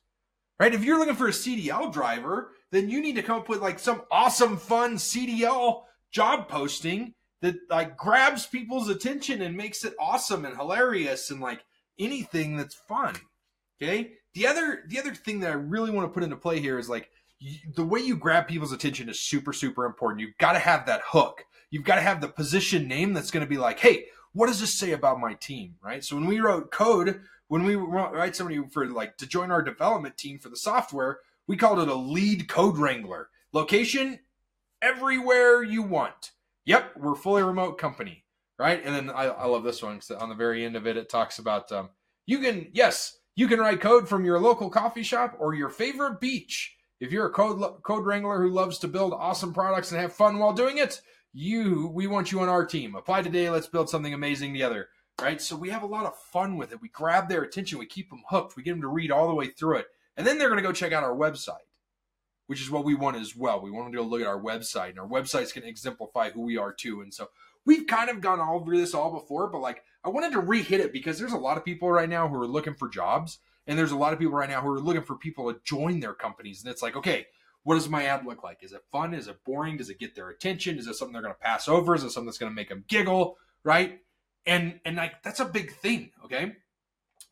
Right? 0.58 0.74
If 0.74 0.84
you're 0.84 0.98
looking 0.98 1.14
for 1.14 1.28
a 1.28 1.32
CDL 1.32 1.92
driver, 1.92 2.50
then 2.72 2.88
you 2.88 3.00
need 3.00 3.14
to 3.14 3.22
come 3.22 3.38
up 3.38 3.48
with 3.48 3.60
like 3.60 3.78
some 3.78 4.02
awesome, 4.10 4.56
fun 4.56 4.96
CDL 4.96 5.82
job 6.10 6.48
posting 6.48 7.14
that 7.40 7.54
like 7.70 7.96
grabs 7.96 8.46
people's 8.46 8.88
attention 8.88 9.42
and 9.42 9.56
makes 9.56 9.84
it 9.84 9.94
awesome 10.00 10.44
and 10.44 10.56
hilarious 10.56 11.30
and 11.30 11.40
like 11.40 11.64
anything 11.98 12.56
that's 12.56 12.74
fun. 12.74 13.14
Okay. 13.80 14.12
The 14.34 14.46
other 14.46 14.82
the 14.88 14.98
other 14.98 15.14
thing 15.14 15.40
that 15.40 15.50
I 15.50 15.54
really 15.54 15.90
want 15.90 16.08
to 16.08 16.12
put 16.12 16.22
into 16.22 16.36
play 16.36 16.60
here 16.60 16.78
is 16.78 16.88
like 16.88 17.08
the 17.76 17.84
way 17.84 18.00
you 18.00 18.16
grab 18.16 18.48
people's 18.48 18.72
attention 18.72 19.08
is 19.08 19.20
super 19.20 19.52
super 19.52 19.84
important. 19.84 20.20
You've 20.20 20.38
got 20.38 20.52
to 20.52 20.58
have 20.58 20.86
that 20.86 21.02
hook. 21.04 21.44
You've 21.70 21.84
got 21.84 21.96
to 21.96 22.02
have 22.02 22.20
the 22.20 22.28
position 22.28 22.88
name 22.88 23.12
that's 23.12 23.30
going 23.30 23.44
to 23.44 23.50
be 23.50 23.58
like, 23.58 23.78
hey, 23.78 24.06
what 24.38 24.46
does 24.46 24.60
this 24.60 24.72
say 24.72 24.92
about 24.92 25.18
my 25.18 25.34
team, 25.34 25.74
right? 25.82 26.04
So 26.04 26.14
when 26.14 26.26
we 26.26 26.38
wrote 26.38 26.70
code, 26.70 27.22
when 27.48 27.64
we 27.64 27.74
write 27.74 28.36
somebody 28.36 28.62
for 28.70 28.86
like 28.86 29.16
to 29.16 29.26
join 29.26 29.50
our 29.50 29.62
development 29.62 30.16
team 30.16 30.38
for 30.38 30.48
the 30.48 30.56
software, 30.56 31.18
we 31.48 31.56
called 31.56 31.80
it 31.80 31.88
a 31.88 31.94
lead 31.96 32.48
code 32.48 32.78
wrangler. 32.78 33.30
Location 33.52 34.20
everywhere 34.80 35.64
you 35.64 35.82
want. 35.82 36.30
Yep, 36.66 36.98
we're 36.98 37.16
fully 37.16 37.42
remote 37.42 37.78
company, 37.78 38.22
right? 38.60 38.80
And 38.84 38.94
then 38.94 39.10
I, 39.10 39.24
I 39.24 39.46
love 39.46 39.64
this 39.64 39.82
one 39.82 39.96
because 39.96 40.12
on 40.12 40.28
the 40.28 40.36
very 40.36 40.64
end 40.64 40.76
of 40.76 40.86
it, 40.86 40.96
it 40.96 41.08
talks 41.08 41.40
about 41.40 41.72
um, 41.72 41.88
you 42.24 42.38
can 42.38 42.68
yes, 42.72 43.18
you 43.34 43.48
can 43.48 43.58
write 43.58 43.80
code 43.80 44.08
from 44.08 44.24
your 44.24 44.38
local 44.38 44.70
coffee 44.70 45.02
shop 45.02 45.34
or 45.40 45.54
your 45.54 45.68
favorite 45.68 46.20
beach. 46.20 46.76
If 47.00 47.10
you're 47.10 47.26
a 47.26 47.32
code 47.32 47.82
code 47.82 48.06
wrangler 48.06 48.40
who 48.40 48.50
loves 48.50 48.78
to 48.78 48.88
build 48.88 49.14
awesome 49.14 49.52
products 49.52 49.90
and 49.90 50.00
have 50.00 50.12
fun 50.12 50.38
while 50.38 50.52
doing 50.52 50.78
it, 50.78 51.00
you 51.32 51.88
we 51.88 52.06
want 52.06 52.32
you 52.32 52.40
on 52.40 52.48
our 52.48 52.64
team. 52.64 52.94
Apply 52.94 53.22
today. 53.22 53.50
Let's 53.50 53.66
build 53.66 53.88
something 53.90 54.14
amazing 54.14 54.52
together. 54.52 54.88
Right? 55.20 55.42
So 55.42 55.56
we 55.56 55.70
have 55.70 55.82
a 55.82 55.86
lot 55.86 56.06
of 56.06 56.16
fun 56.16 56.56
with 56.56 56.72
it. 56.72 56.80
We 56.80 56.88
grab 56.88 57.28
their 57.28 57.42
attention. 57.42 57.78
We 57.78 57.86
keep 57.86 58.08
them 58.08 58.22
hooked. 58.28 58.56
We 58.56 58.62
get 58.62 58.72
them 58.72 58.82
to 58.82 58.88
read 58.88 59.10
all 59.10 59.26
the 59.26 59.34
way 59.34 59.48
through 59.48 59.78
it, 59.78 59.86
and 60.16 60.26
then 60.26 60.38
they're 60.38 60.48
going 60.48 60.62
to 60.62 60.66
go 60.66 60.72
check 60.72 60.92
out 60.92 61.02
our 61.02 61.16
website, 61.16 61.66
which 62.46 62.60
is 62.60 62.70
what 62.70 62.84
we 62.84 62.94
want 62.94 63.16
as 63.16 63.34
well. 63.34 63.60
We 63.60 63.70
want 63.70 63.86
them 63.86 63.92
to 63.94 63.98
go 63.98 64.04
look 64.04 64.20
at 64.20 64.28
our 64.28 64.40
website, 64.40 64.90
and 64.90 65.00
our 65.00 65.08
website's 65.08 65.52
going 65.52 65.64
to 65.64 65.68
exemplify 65.68 66.30
who 66.30 66.42
we 66.42 66.56
are 66.56 66.72
too. 66.72 67.00
And 67.00 67.12
so 67.12 67.30
we've 67.64 67.86
kind 67.86 68.10
of 68.10 68.20
gone 68.20 68.40
over 68.40 68.76
this 68.76 68.94
all 68.94 69.12
before, 69.12 69.48
but 69.48 69.60
like 69.60 69.82
I 70.04 70.08
wanted 70.08 70.32
to 70.32 70.40
re-hit 70.40 70.80
it 70.80 70.92
because 70.92 71.18
there's 71.18 71.32
a 71.32 71.38
lot 71.38 71.58
of 71.58 71.64
people 71.64 71.90
right 71.90 72.08
now 72.08 72.28
who 72.28 72.36
are 72.36 72.46
looking 72.46 72.74
for 72.74 72.88
jobs 72.88 73.40
and 73.66 73.78
there's 73.78 73.92
a 73.92 73.96
lot 73.96 74.14
of 74.14 74.18
people 74.18 74.34
right 74.34 74.48
now 74.48 74.62
who 74.62 74.70
are 74.70 74.80
looking 74.80 75.02
for 75.02 75.16
people 75.16 75.52
to 75.52 75.60
join 75.62 76.00
their 76.00 76.14
companies. 76.14 76.62
And 76.62 76.72
it's 76.72 76.82
like, 76.82 76.96
okay, 76.96 77.26
what 77.64 77.74
does 77.74 77.88
my 77.88 78.04
ad 78.04 78.24
look 78.24 78.42
like? 78.42 78.58
Is 78.62 78.72
it 78.72 78.82
fun? 78.90 79.14
Is 79.14 79.28
it 79.28 79.44
boring? 79.44 79.76
Does 79.76 79.90
it 79.90 79.98
get 79.98 80.14
their 80.14 80.30
attention? 80.30 80.78
Is 80.78 80.86
it 80.86 80.94
something 80.94 81.12
they're 81.12 81.22
going 81.22 81.34
to 81.34 81.40
pass 81.40 81.68
over? 81.68 81.94
Is 81.94 82.02
it 82.02 82.10
something 82.10 82.26
that's 82.26 82.38
going 82.38 82.50
to 82.50 82.56
make 82.56 82.68
them 82.68 82.84
giggle? 82.88 83.36
Right? 83.64 84.00
And 84.46 84.80
and 84.84 84.96
like 84.96 85.22
that's 85.22 85.40
a 85.40 85.44
big 85.44 85.72
thing. 85.72 86.10
Okay. 86.24 86.52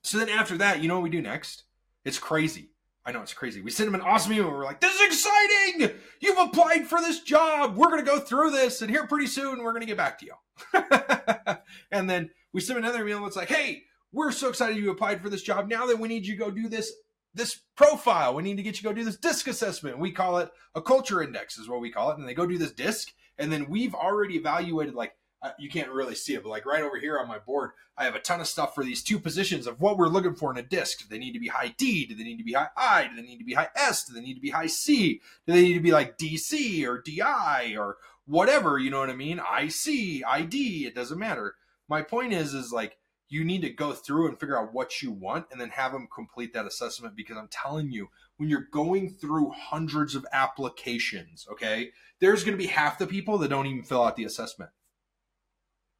So 0.02 0.18
then 0.18 0.28
after 0.28 0.58
that, 0.58 0.82
you 0.82 0.88
know 0.88 0.94
what 0.94 1.04
we 1.04 1.10
do 1.10 1.22
next? 1.22 1.64
It's 2.04 2.18
crazy. 2.18 2.70
I 3.06 3.12
know 3.12 3.22
it's 3.22 3.34
crazy. 3.34 3.60
We 3.60 3.70
send 3.70 3.86
them 3.86 3.94
an 3.94 4.00
awesome 4.00 4.32
email. 4.32 4.50
We're 4.50 4.64
like, 4.64 4.80
this 4.80 4.94
is 4.94 5.06
exciting. 5.06 5.96
You've 6.20 6.38
applied 6.38 6.88
for 6.88 7.00
this 7.00 7.22
job. 7.22 7.76
We're 7.76 7.88
going 7.88 8.04
to 8.04 8.10
go 8.10 8.18
through 8.18 8.50
this, 8.50 8.82
and 8.82 8.90
here 8.90 9.06
pretty 9.06 9.28
soon 9.28 9.62
we're 9.62 9.70
going 9.70 9.82
to 9.82 9.86
get 9.86 9.96
back 9.96 10.18
to 10.18 10.26
you. 10.26 11.56
and 11.92 12.10
then 12.10 12.30
we 12.52 12.60
send 12.60 12.80
another 12.80 13.06
email 13.06 13.22
that's 13.22 13.36
like, 13.36 13.48
hey, 13.48 13.84
we're 14.12 14.32
so 14.32 14.48
excited 14.48 14.76
you 14.76 14.90
applied 14.90 15.20
for 15.20 15.30
this 15.30 15.42
job. 15.42 15.68
Now 15.68 15.86
that 15.86 16.00
we 16.00 16.08
need 16.08 16.26
you 16.26 16.34
to 16.36 16.44
go 16.44 16.50
do 16.50 16.68
this 16.68 16.92
this 17.36 17.60
profile, 17.76 18.34
we 18.34 18.42
need 18.42 18.56
to 18.56 18.62
get 18.62 18.76
you 18.76 18.82
to 18.82 18.88
go 18.88 18.92
do 18.92 19.04
this 19.04 19.16
disc 19.16 19.46
assessment. 19.46 19.98
We 19.98 20.10
call 20.10 20.38
it 20.38 20.50
a 20.74 20.82
culture 20.82 21.22
index, 21.22 21.58
is 21.58 21.68
what 21.68 21.80
we 21.80 21.90
call 21.90 22.10
it. 22.10 22.18
And 22.18 22.26
they 22.26 22.34
go 22.34 22.46
do 22.46 22.58
this 22.58 22.72
disc, 22.72 23.12
and 23.38 23.52
then 23.52 23.68
we've 23.68 23.94
already 23.94 24.36
evaluated 24.36 24.94
like 24.94 25.16
uh, 25.42 25.50
you 25.58 25.68
can't 25.68 25.90
really 25.90 26.14
see 26.14 26.34
it, 26.34 26.42
but 26.42 26.48
like 26.48 26.64
right 26.64 26.82
over 26.82 26.98
here 26.98 27.18
on 27.18 27.28
my 27.28 27.38
board, 27.38 27.72
I 27.96 28.04
have 28.04 28.14
a 28.14 28.20
ton 28.20 28.40
of 28.40 28.46
stuff 28.46 28.74
for 28.74 28.82
these 28.82 29.02
two 29.02 29.18
positions 29.18 29.66
of 29.66 29.80
what 29.80 29.98
we're 29.98 30.08
looking 30.08 30.34
for 30.34 30.50
in 30.50 30.56
a 30.56 30.62
disc. 30.62 30.98
Do 30.98 31.04
they 31.10 31.18
need 31.18 31.34
to 31.34 31.38
be 31.38 31.48
high 31.48 31.74
D? 31.76 32.06
Do 32.06 32.14
they 32.14 32.24
need 32.24 32.38
to 32.38 32.44
be 32.44 32.54
high 32.54 32.68
I? 32.76 33.08
Do 33.08 33.16
they 33.16 33.28
need 33.28 33.38
to 33.38 33.44
be 33.44 33.52
high 33.52 33.68
S? 33.76 34.04
Do 34.04 34.14
they 34.14 34.22
need 34.22 34.34
to 34.34 34.40
be 34.40 34.50
high 34.50 34.66
C? 34.66 35.20
Do 35.46 35.52
they 35.52 35.62
need 35.62 35.74
to 35.74 35.80
be 35.80 35.92
like 35.92 36.16
DC 36.16 36.86
or 36.86 37.02
DI 37.02 37.76
or 37.78 37.98
whatever? 38.26 38.78
You 38.78 38.90
know 38.90 38.98
what 38.98 39.10
I 39.10 39.14
mean? 39.14 39.38
IC, 39.38 40.24
ID, 40.26 40.86
it 40.86 40.94
doesn't 40.94 41.18
matter. 41.18 41.54
My 41.88 42.02
point 42.02 42.32
is, 42.32 42.54
is 42.54 42.72
like 42.72 42.96
you 43.28 43.44
need 43.44 43.62
to 43.62 43.70
go 43.70 43.92
through 43.92 44.28
and 44.28 44.38
figure 44.38 44.58
out 44.58 44.72
what 44.72 45.02
you 45.02 45.10
want 45.10 45.46
and 45.50 45.60
then 45.60 45.70
have 45.70 45.92
them 45.92 46.08
complete 46.14 46.52
that 46.54 46.66
assessment 46.66 47.16
because 47.16 47.36
I'm 47.36 47.48
telling 47.48 47.90
you, 47.90 48.08
when 48.36 48.48
you're 48.48 48.68
going 48.70 49.10
through 49.10 49.50
hundreds 49.50 50.14
of 50.14 50.26
applications, 50.32 51.46
okay, 51.50 51.90
there's 52.20 52.44
going 52.44 52.56
to 52.56 52.62
be 52.62 52.68
half 52.68 52.98
the 52.98 53.06
people 53.06 53.38
that 53.38 53.48
don't 53.48 53.66
even 53.66 53.82
fill 53.82 54.04
out 54.04 54.16
the 54.16 54.24
assessment. 54.24 54.70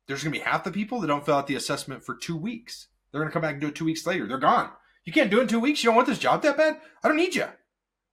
There's 0.06 0.23
going 0.23 0.33
to 0.33 0.38
be 0.38 0.45
half 0.45 0.62
the 0.62 0.71
people 0.71 1.00
that 1.00 1.09
don't 1.09 1.25
fill 1.25 1.37
out 1.37 1.49
the 1.49 1.56
assessment 1.56 2.04
for 2.04 2.14
two 2.14 2.37
weeks. 2.37 2.88
They're 3.11 3.21
going 3.21 3.28
to 3.28 3.33
come 3.33 3.42
back 3.42 3.52
and 3.52 3.61
do 3.61 3.68
it 3.68 3.75
two 3.75 3.85
weeks 3.85 4.06
later. 4.06 4.26
They're 4.26 4.38
gone. 4.38 4.71
You 5.04 5.12
can't 5.12 5.30
do 5.30 5.38
it 5.38 5.42
in 5.42 5.49
two 5.49 5.61
weeks. 5.61 5.83
You 5.83 5.88
don't 5.88 5.97
want 5.97 6.09
this 6.09 6.18
job 6.18 6.42
that 6.42 6.56
bad. 6.56 6.80
I 7.02 7.09
don't 7.09 7.16
need 7.16 7.35
you. 7.35 7.47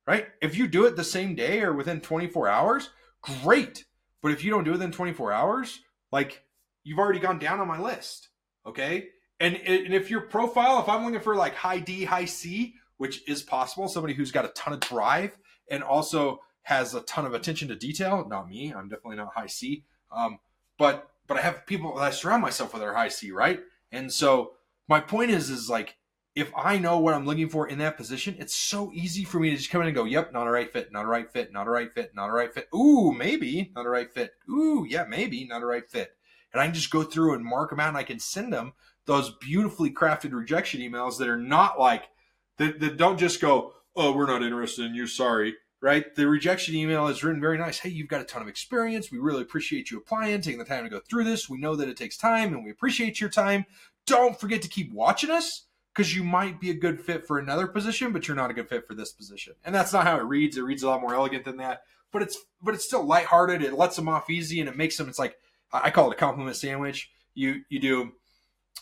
Right? 0.07 0.27
If 0.41 0.57
you 0.57 0.67
do 0.67 0.85
it 0.85 0.95
the 0.95 1.03
same 1.03 1.35
day 1.35 1.61
or 1.61 1.73
within 1.73 2.01
24 2.01 2.47
hours, 2.47 2.89
great. 3.21 3.85
But 4.21 4.31
if 4.31 4.43
you 4.43 4.49
don't 4.49 4.63
do 4.63 4.71
it 4.71 4.73
within 4.73 4.91
24 4.91 5.31
hours, 5.31 5.81
like 6.11 6.43
you've 6.83 6.99
already 6.99 7.19
gone 7.19 7.39
down 7.39 7.59
on 7.59 7.67
my 7.67 7.79
list. 7.79 8.29
Okay. 8.65 9.09
And, 9.39 9.57
and 9.57 9.93
if 9.93 10.09
your 10.09 10.21
profile, 10.21 10.79
if 10.79 10.87
I'm 10.87 11.03
looking 11.03 11.19
for 11.19 11.35
like 11.35 11.55
high 11.55 11.79
D, 11.79 12.05
high 12.05 12.25
C, 12.25 12.75
which 12.97 13.27
is 13.27 13.41
possible, 13.41 13.87
somebody 13.87 14.13
who's 14.13 14.31
got 14.31 14.45
a 14.45 14.49
ton 14.49 14.73
of 14.73 14.79
drive 14.79 15.37
and 15.69 15.83
also 15.83 16.39
has 16.63 16.93
a 16.93 17.01
ton 17.01 17.25
of 17.25 17.33
attention 17.33 17.67
to 17.67 17.75
detail, 17.75 18.25
not 18.27 18.49
me, 18.49 18.73
I'm 18.73 18.87
definitely 18.87 19.17
not 19.17 19.33
high 19.35 19.47
C. 19.47 19.83
Um, 20.11 20.39
but 20.77 21.09
but 21.27 21.37
I 21.37 21.41
have 21.41 21.65
people 21.65 21.95
that 21.95 22.03
I 22.03 22.09
surround 22.11 22.41
myself 22.41 22.73
with 22.73 22.83
are 22.83 22.93
high 22.93 23.09
C, 23.09 23.31
right? 23.31 23.59
And 23.91 24.11
so 24.11 24.53
my 24.87 24.99
point 24.99 25.31
is, 25.31 25.49
is 25.49 25.69
like 25.69 25.97
if 26.35 26.51
I 26.55 26.77
know 26.79 26.99
what 26.99 27.13
I'm 27.13 27.25
looking 27.25 27.49
for 27.49 27.67
in 27.67 27.77
that 27.79 27.97
position, 27.97 28.35
it's 28.39 28.55
so 28.55 28.91
easy 28.93 29.23
for 29.23 29.39
me 29.39 29.51
to 29.51 29.55
just 29.55 29.69
come 29.69 29.81
in 29.81 29.87
and 29.87 29.95
go, 29.95 30.05
yep, 30.05 30.33
not 30.33 30.47
a 30.47 30.51
right 30.51 30.71
fit, 30.71 30.91
not 30.91 31.05
a 31.05 31.07
right 31.07 31.31
fit, 31.31 31.53
not 31.53 31.67
a 31.67 31.69
right 31.69 31.93
fit, 31.93 32.15
not 32.15 32.29
a 32.29 32.31
right 32.31 32.53
fit. 32.53 32.67
Ooh, 32.73 33.11
maybe 33.11 33.71
not 33.75 33.85
a 33.85 33.89
right 33.89 34.11
fit. 34.11 34.33
Ooh, 34.49 34.85
yeah, 34.87 35.05
maybe 35.07 35.45
not 35.45 35.61
a 35.61 35.65
right 35.65 35.87
fit. 35.87 36.15
And 36.53 36.61
I 36.61 36.65
can 36.65 36.73
just 36.73 36.91
go 36.91 37.03
through 37.03 37.33
and 37.33 37.43
mark 37.43 37.69
them 37.71 37.79
out 37.79 37.89
and 37.89 37.97
I 37.97 38.03
can 38.03 38.19
send 38.19 38.53
them 38.53 38.73
those 39.05 39.35
beautifully 39.41 39.91
crafted 39.91 40.33
rejection 40.33 40.79
emails 40.81 41.17
that 41.17 41.27
are 41.27 41.37
not 41.37 41.79
like, 41.79 42.09
that, 42.57 42.79
that 42.79 42.97
don't 42.97 43.17
just 43.17 43.41
go, 43.41 43.73
oh, 43.95 44.15
we're 44.15 44.27
not 44.27 44.43
interested 44.43 44.85
in 44.85 44.95
you, 44.95 45.07
sorry 45.07 45.55
right? 45.83 46.15
The 46.15 46.29
rejection 46.29 46.75
email 46.75 47.07
is 47.07 47.25
written 47.25 47.41
very 47.41 47.57
nice. 47.57 47.79
Hey, 47.79 47.89
you've 47.89 48.07
got 48.07 48.21
a 48.21 48.23
ton 48.23 48.41
of 48.41 48.47
experience. 48.47 49.11
We 49.11 49.17
really 49.17 49.41
appreciate 49.41 49.91
you 49.91 49.97
applying, 49.97 50.39
taking 50.39 50.57
the 50.57 50.63
time 50.63 50.85
to 50.85 50.89
go 50.89 51.01
through 51.01 51.25
this. 51.25 51.49
We 51.49 51.57
know 51.57 51.75
that 51.75 51.89
it 51.89 51.97
takes 51.97 52.15
time 52.15 52.53
and 52.53 52.63
we 52.63 52.71
appreciate 52.71 53.19
your 53.19 53.29
time. 53.29 53.65
Don't 54.05 54.39
forget 54.39 54.61
to 54.61 54.69
keep 54.69 54.93
watching 54.93 55.29
us 55.29 55.65
because 55.93 56.15
you 56.15 56.23
might 56.23 56.61
be 56.61 56.69
a 56.69 56.73
good 56.73 57.01
fit 57.01 57.27
for 57.27 57.37
another 57.37 57.67
position, 57.67 58.13
but 58.13 58.29
you're 58.29 58.37
not 58.37 58.49
a 58.49 58.53
good 58.53 58.69
fit 58.69 58.87
for 58.87 58.93
this 58.93 59.11
position. 59.11 59.55
And 59.65 59.75
that's 59.75 59.91
not 59.91 60.05
how 60.05 60.15
it 60.15 60.23
reads. 60.23 60.57
It 60.57 60.61
reads 60.61 60.83
a 60.83 60.87
lot 60.87 61.01
more 61.01 61.15
elegant 61.15 61.43
than 61.43 61.57
that. 61.57 61.81
But 62.13 62.21
it's 62.21 62.37
but 62.61 62.73
it's 62.73 62.85
still 62.85 63.03
lighthearted. 63.03 63.61
It 63.61 63.73
lets 63.73 63.97
them 63.97 64.07
off 64.07 64.29
easy 64.29 64.61
and 64.61 64.69
it 64.69 64.77
makes 64.77 64.95
them. 64.95 65.09
It's 65.09 65.19
like 65.19 65.35
I 65.73 65.89
call 65.89 66.11
it 66.11 66.15
a 66.15 66.19
compliment 66.19 66.55
sandwich. 66.55 67.09
You 67.33 67.61
you 67.69 67.79
do 67.79 68.11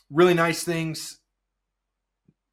really 0.09 0.33
nice 0.33 0.63
things 0.63 1.19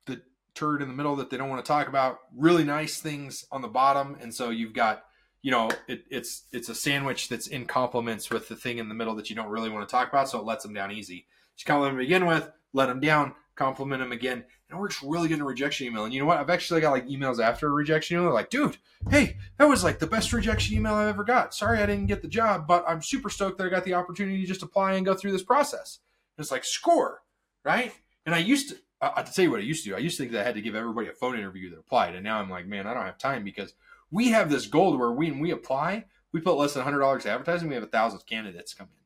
the 0.07 0.23
turd 0.55 0.81
in 0.81 0.89
the 0.89 0.95
middle 0.95 1.17
that 1.17 1.29
they 1.31 1.37
don't 1.37 1.49
want 1.49 1.65
to 1.65 1.69
talk 1.69 1.89
about. 1.89 2.19
Really 2.37 2.65
nice 2.65 3.01
things 3.01 3.45
on 3.51 3.63
the 3.63 3.69
bottom, 3.69 4.17
and 4.21 4.33
so 4.33 4.51
you've 4.51 4.75
got 4.75 5.03
you 5.43 5.51
know 5.51 5.71
it, 5.89 6.05
it's 6.11 6.45
it's 6.53 6.69
a 6.69 6.75
sandwich 6.75 7.29
that's 7.29 7.49
in 7.49 7.67
compliments 7.67 8.31
with 8.31 8.49
the 8.49 8.57
thing 8.57 8.79
in 8.79 8.89
the 8.89 8.95
middle 8.95 9.17
that 9.17 9.29
you 9.29 9.37
don't 9.37 9.51
really 9.51 9.71
want 9.71 9.89
to 9.89 9.91
talk 9.91 10.09
about, 10.09 10.29
so 10.29 10.39
it 10.39 10.45
lets 10.45 10.63
them 10.63 10.75
down 10.75 10.93
easy. 10.93 11.27
Just 11.57 11.67
compliment 11.67 11.97
them 11.97 12.05
begin 12.05 12.27
with, 12.27 12.49
let 12.73 12.87
them 12.87 13.01
down, 13.01 13.35
compliment 13.57 14.01
them 14.01 14.13
again, 14.13 14.45
it 14.71 14.77
works 14.77 15.03
really 15.03 15.29
good 15.29 15.39
in 15.39 15.45
rejection 15.45 15.87
email. 15.87 16.05
And 16.05 16.13
you 16.13 16.21
know 16.21 16.27
what? 16.27 16.39
I've 16.39 16.51
actually 16.51 16.81
got 16.81 16.91
like 16.91 17.07
emails 17.07 17.43
after 17.43 17.69
a 17.69 17.71
rejection 17.71 18.19
email, 18.19 18.35
like, 18.35 18.51
dude, 18.51 18.77
hey, 19.11 19.39
that 19.57 19.69
was 19.69 19.83
like 19.83 19.99
the 19.99 20.07
best 20.07 20.33
rejection 20.33 20.77
email 20.77 20.95
I've 20.95 21.09
ever 21.09 21.25
got. 21.25 21.55
Sorry 21.55 21.79
I 21.83 21.87
didn't 21.87 22.07
get 22.07 22.21
the 22.21 22.29
job, 22.29 22.67
but 22.67 22.85
I'm 22.87 23.03
super 23.03 23.31
stoked 23.31 23.59
that 23.59 23.67
I 23.67 23.71
got 23.71 23.85
the 23.85 23.95
opportunity 23.95 24.41
to 24.43 24.47
just 24.47 24.63
apply 24.63 24.95
and 24.95 25.07
go 25.07 25.15
through 25.15 25.33
this 25.33 25.43
process. 25.43 26.01
And 26.37 26.45
it's 26.45 26.53
like 26.53 26.65
score, 26.65 27.23
right? 27.65 27.93
And 28.27 28.35
I 28.35 28.39
used 28.39 28.71
to 28.71 28.77
I 29.01 29.23
tell 29.23 29.45
you 29.45 29.51
what 29.53 29.61
I 29.61 29.65
used 29.65 29.85
to 29.85 29.91
do. 29.91 29.97
I 29.97 30.01
used 30.01 30.17
to 30.17 30.25
think 30.25 30.33
that 30.33 30.41
I 30.41 30.45
had 30.45 30.57
to 30.57 30.61
give 30.61 30.75
everybody 30.75 31.07
a 31.09 31.13
phone 31.13 31.39
interview 31.39 31.71
that 31.71 31.79
applied, 31.79 32.15
and 32.15 32.25
now 32.25 32.41
I'm 32.41 32.51
like, 32.51 32.67
man, 32.67 32.87
I 32.87 32.95
don't 32.95 33.05
have 33.05 33.17
time 33.17 33.45
because 33.45 33.75
we 34.11 34.31
have 34.31 34.51
this 34.51 34.67
goal 34.67 34.97
where 34.99 35.13
we, 35.13 35.31
when 35.31 35.41
we 35.41 35.53
apply, 35.53 36.07
we 36.33 36.41
put 36.41 36.57
less 36.57 36.75
than 36.75 36.83
hundred 36.83 36.99
dollars 36.99 37.25
advertising, 37.25 37.69
we 37.69 37.75
have 37.75 37.85
a 37.85 37.89
thousand 37.89 38.27
candidates 38.27 38.75
come 38.75 38.89
in. 38.89 39.05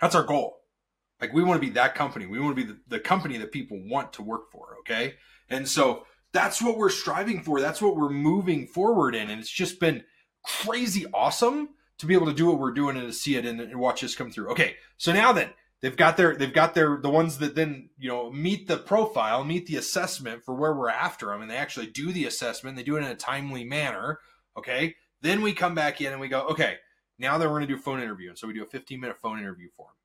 That's 0.00 0.14
our 0.14 0.22
goal. 0.22 0.61
Like 1.22 1.32
we 1.32 1.44
want 1.44 1.62
to 1.62 1.66
be 1.66 1.72
that 1.74 1.94
company. 1.94 2.26
We 2.26 2.40
want 2.40 2.56
to 2.56 2.62
be 2.62 2.70
the, 2.70 2.78
the 2.88 3.00
company 3.00 3.38
that 3.38 3.52
people 3.52 3.80
want 3.82 4.12
to 4.14 4.22
work 4.22 4.50
for. 4.50 4.76
Okay, 4.80 5.14
and 5.48 5.68
so 5.68 6.04
that's 6.32 6.60
what 6.60 6.76
we're 6.76 6.90
striving 6.90 7.42
for. 7.42 7.60
That's 7.60 7.80
what 7.80 7.96
we're 7.96 8.10
moving 8.10 8.66
forward 8.66 9.14
in, 9.14 9.30
and 9.30 9.40
it's 9.40 9.48
just 9.48 9.78
been 9.78 10.02
crazy 10.44 11.06
awesome 11.14 11.70
to 11.98 12.06
be 12.06 12.14
able 12.14 12.26
to 12.26 12.34
do 12.34 12.46
what 12.46 12.58
we're 12.58 12.72
doing 12.72 12.96
and 12.96 13.06
to 13.06 13.12
see 13.12 13.36
it 13.36 13.46
and, 13.46 13.60
and 13.60 13.78
watch 13.78 14.00
this 14.00 14.16
come 14.16 14.32
through. 14.32 14.50
Okay, 14.50 14.74
so 14.96 15.12
now 15.12 15.32
then 15.32 15.50
they've 15.80 15.96
got 15.96 16.16
their 16.16 16.34
they've 16.34 16.52
got 16.52 16.74
their 16.74 16.98
the 17.00 17.10
ones 17.10 17.38
that 17.38 17.54
then 17.54 17.90
you 17.98 18.08
know 18.08 18.30
meet 18.30 18.66
the 18.66 18.78
profile 18.78 19.44
meet 19.44 19.66
the 19.66 19.76
assessment 19.76 20.42
for 20.42 20.54
where 20.54 20.74
we're 20.74 20.88
after 20.88 21.26
them 21.26 21.42
and 21.42 21.50
they 21.50 21.56
actually 21.56 21.86
do 21.86 22.12
the 22.12 22.24
assessment 22.24 22.76
they 22.76 22.82
do 22.82 22.96
it 22.96 23.04
in 23.04 23.10
a 23.10 23.14
timely 23.14 23.64
manner 23.64 24.20
okay 24.56 24.94
then 25.20 25.42
we 25.42 25.52
come 25.52 25.74
back 25.74 26.00
in 26.00 26.12
and 26.12 26.20
we 26.20 26.28
go 26.28 26.40
okay 26.42 26.76
now 27.18 27.36
that 27.36 27.46
we're 27.46 27.58
going 27.58 27.66
to 27.68 27.74
do 27.74 27.78
a 27.78 27.82
phone 27.82 28.00
interview 28.00 28.28
and 28.30 28.38
so 28.38 28.46
we 28.46 28.54
do 28.54 28.62
a 28.62 28.66
15 28.66 28.98
minute 28.98 29.18
phone 29.18 29.38
interview 29.38 29.68
for 29.76 29.86
them 29.88 30.01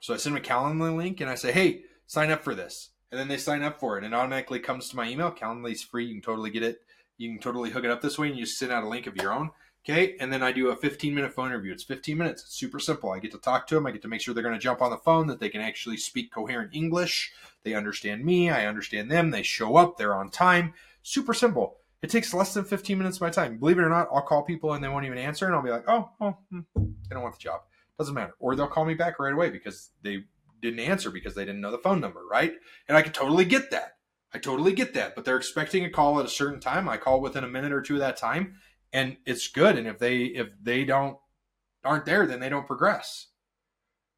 so 0.00 0.14
i 0.14 0.16
send 0.16 0.34
them 0.34 0.42
a 0.42 0.46
calendly 0.46 0.94
link 0.96 1.20
and 1.20 1.30
i 1.30 1.34
say 1.34 1.52
hey 1.52 1.82
sign 2.06 2.30
up 2.30 2.42
for 2.42 2.54
this 2.54 2.90
and 3.10 3.20
then 3.20 3.28
they 3.28 3.36
sign 3.36 3.62
up 3.62 3.78
for 3.78 3.96
it 3.96 4.04
and 4.04 4.12
it 4.12 4.16
automatically 4.16 4.58
comes 4.58 4.88
to 4.88 4.96
my 4.96 5.08
email 5.08 5.30
calendly 5.30 5.72
is 5.72 5.82
free 5.82 6.06
you 6.06 6.14
can 6.14 6.22
totally 6.22 6.50
get 6.50 6.62
it 6.62 6.80
you 7.18 7.30
can 7.30 7.38
totally 7.38 7.70
hook 7.70 7.84
it 7.84 7.90
up 7.90 8.00
this 8.00 8.18
way 8.18 8.28
and 8.28 8.38
you 8.38 8.46
send 8.46 8.72
out 8.72 8.84
a 8.84 8.88
link 8.88 9.06
of 9.06 9.16
your 9.16 9.32
own 9.32 9.50
Okay. 9.88 10.16
And 10.18 10.32
then 10.32 10.42
I 10.42 10.50
do 10.50 10.70
a 10.70 10.76
15 10.76 11.14
minute 11.14 11.32
phone 11.32 11.46
interview. 11.46 11.72
It's 11.72 11.84
15 11.84 12.18
minutes. 12.18 12.42
It's 12.42 12.56
super 12.56 12.80
simple. 12.80 13.12
I 13.12 13.20
get 13.20 13.30
to 13.32 13.38
talk 13.38 13.68
to 13.68 13.76
them. 13.76 13.86
I 13.86 13.92
get 13.92 14.02
to 14.02 14.08
make 14.08 14.20
sure 14.20 14.34
they're 14.34 14.42
going 14.42 14.54
to 14.54 14.60
jump 14.60 14.82
on 14.82 14.90
the 14.90 14.96
phone, 14.98 15.28
that 15.28 15.38
they 15.38 15.48
can 15.48 15.60
actually 15.60 15.96
speak 15.96 16.32
coherent 16.32 16.74
English. 16.74 17.32
They 17.62 17.74
understand 17.74 18.24
me. 18.24 18.50
I 18.50 18.66
understand 18.66 19.10
them. 19.10 19.30
They 19.30 19.44
show 19.44 19.76
up. 19.76 19.96
They're 19.96 20.16
on 20.16 20.30
time. 20.30 20.74
Super 21.04 21.32
simple. 21.32 21.76
It 22.02 22.10
takes 22.10 22.34
less 22.34 22.52
than 22.52 22.64
15 22.64 22.98
minutes 22.98 23.18
of 23.18 23.22
my 23.22 23.30
time. 23.30 23.58
Believe 23.58 23.78
it 23.78 23.82
or 23.82 23.88
not, 23.88 24.08
I'll 24.12 24.22
call 24.22 24.42
people 24.42 24.74
and 24.74 24.82
they 24.82 24.88
won't 24.88 25.06
even 25.06 25.18
answer. 25.18 25.46
And 25.46 25.54
I'll 25.54 25.62
be 25.62 25.70
like, 25.70 25.88
oh, 25.88 26.10
oh 26.20 26.36
hmm, 26.50 26.60
they 26.74 27.14
don't 27.14 27.22
want 27.22 27.36
the 27.36 27.42
job. 27.42 27.60
Doesn't 27.98 28.14
matter. 28.14 28.34
Or 28.38 28.54
they'll 28.54 28.66
call 28.66 28.84
me 28.84 28.94
back 28.94 29.18
right 29.18 29.32
away 29.32 29.50
because 29.50 29.90
they 30.02 30.24
didn't 30.62 30.80
answer 30.80 31.10
because 31.10 31.34
they 31.34 31.44
didn't 31.44 31.60
know 31.60 31.70
the 31.70 31.78
phone 31.78 32.00
number, 32.00 32.20
right? 32.30 32.52
And 32.88 32.96
I 32.96 33.02
can 33.02 33.12
totally 33.12 33.44
get 33.44 33.70
that. 33.70 33.96
I 34.34 34.38
totally 34.38 34.72
get 34.72 34.94
that. 34.94 35.14
But 35.14 35.24
they're 35.24 35.36
expecting 35.36 35.84
a 35.84 35.90
call 35.90 36.18
at 36.18 36.26
a 36.26 36.30
certain 36.30 36.60
time. 36.60 36.88
I 36.88 36.96
call 36.96 37.20
within 37.20 37.44
a 37.44 37.48
minute 37.48 37.72
or 37.72 37.80
two 37.80 37.94
of 37.94 38.00
that 38.00 38.16
time 38.16 38.56
and 38.92 39.16
it's 39.26 39.48
good. 39.48 39.76
And 39.76 39.86
if 39.86 39.98
they 39.98 40.24
if 40.24 40.48
they 40.62 40.84
don't 40.84 41.18
aren't 41.84 42.06
there, 42.06 42.26
then 42.26 42.40
they 42.40 42.48
don't 42.48 42.66
progress, 42.66 43.28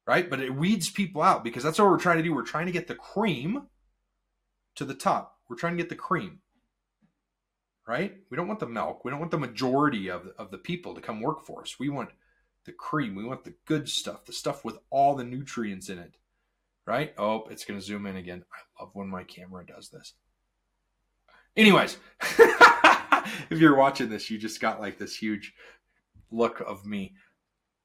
right? 0.07 0.29
But 0.29 0.39
it 0.39 0.55
weeds 0.55 0.89
people 0.89 1.21
out 1.21 1.43
because 1.43 1.63
that's 1.63 1.77
what 1.79 1.89
we're 1.89 1.99
trying 1.99 2.17
to 2.17 2.23
do. 2.23 2.33
We're 2.33 2.43
trying 2.43 2.65
to 2.67 2.71
get 2.71 2.87
the 2.87 2.95
cream 2.95 3.67
to 4.75 4.85
the 4.85 4.93
top. 4.93 5.37
We're 5.49 5.57
trying 5.57 5.75
to 5.77 5.83
get 5.83 5.89
the 5.89 5.95
cream, 5.95 6.39
right? 7.87 8.15
We 8.29 8.37
don't 8.37 8.47
want 8.47 8.59
the 8.59 8.67
milk. 8.67 9.03
We 9.03 9.11
don't 9.11 9.19
want 9.19 9.31
the 9.31 9.37
majority 9.37 10.09
of 10.09 10.27
of 10.37 10.51
the 10.51 10.57
people 10.57 10.95
to 10.95 11.01
come 11.01 11.21
work 11.21 11.45
for 11.45 11.61
us. 11.61 11.77
We 11.79 11.89
want 11.89 12.09
the 12.65 12.71
cream. 12.71 13.15
We 13.15 13.23
want 13.23 13.43
the 13.43 13.55
good 13.65 13.89
stuff, 13.89 14.25
the 14.25 14.33
stuff 14.33 14.63
with 14.65 14.77
all 14.89 15.15
the 15.15 15.23
nutrients 15.23 15.89
in 15.89 15.99
it, 15.99 16.15
right? 16.85 17.13
Oh, 17.17 17.47
it's 17.49 17.65
going 17.65 17.79
to 17.79 17.85
zoom 17.85 18.05
in 18.05 18.17
again. 18.17 18.43
I 18.53 18.83
love 18.83 18.91
when 18.93 19.07
my 19.07 19.23
camera 19.23 19.65
does 19.65 19.89
this. 19.89 20.13
Anyways. 21.55 21.97
if 23.49 23.59
you're 23.59 23.75
watching 23.75 24.09
this, 24.09 24.29
you 24.29 24.37
just 24.37 24.61
got 24.61 24.79
like 24.79 24.97
this 24.97 25.15
huge 25.15 25.53
look 26.31 26.61
of 26.61 26.85
me. 26.85 27.13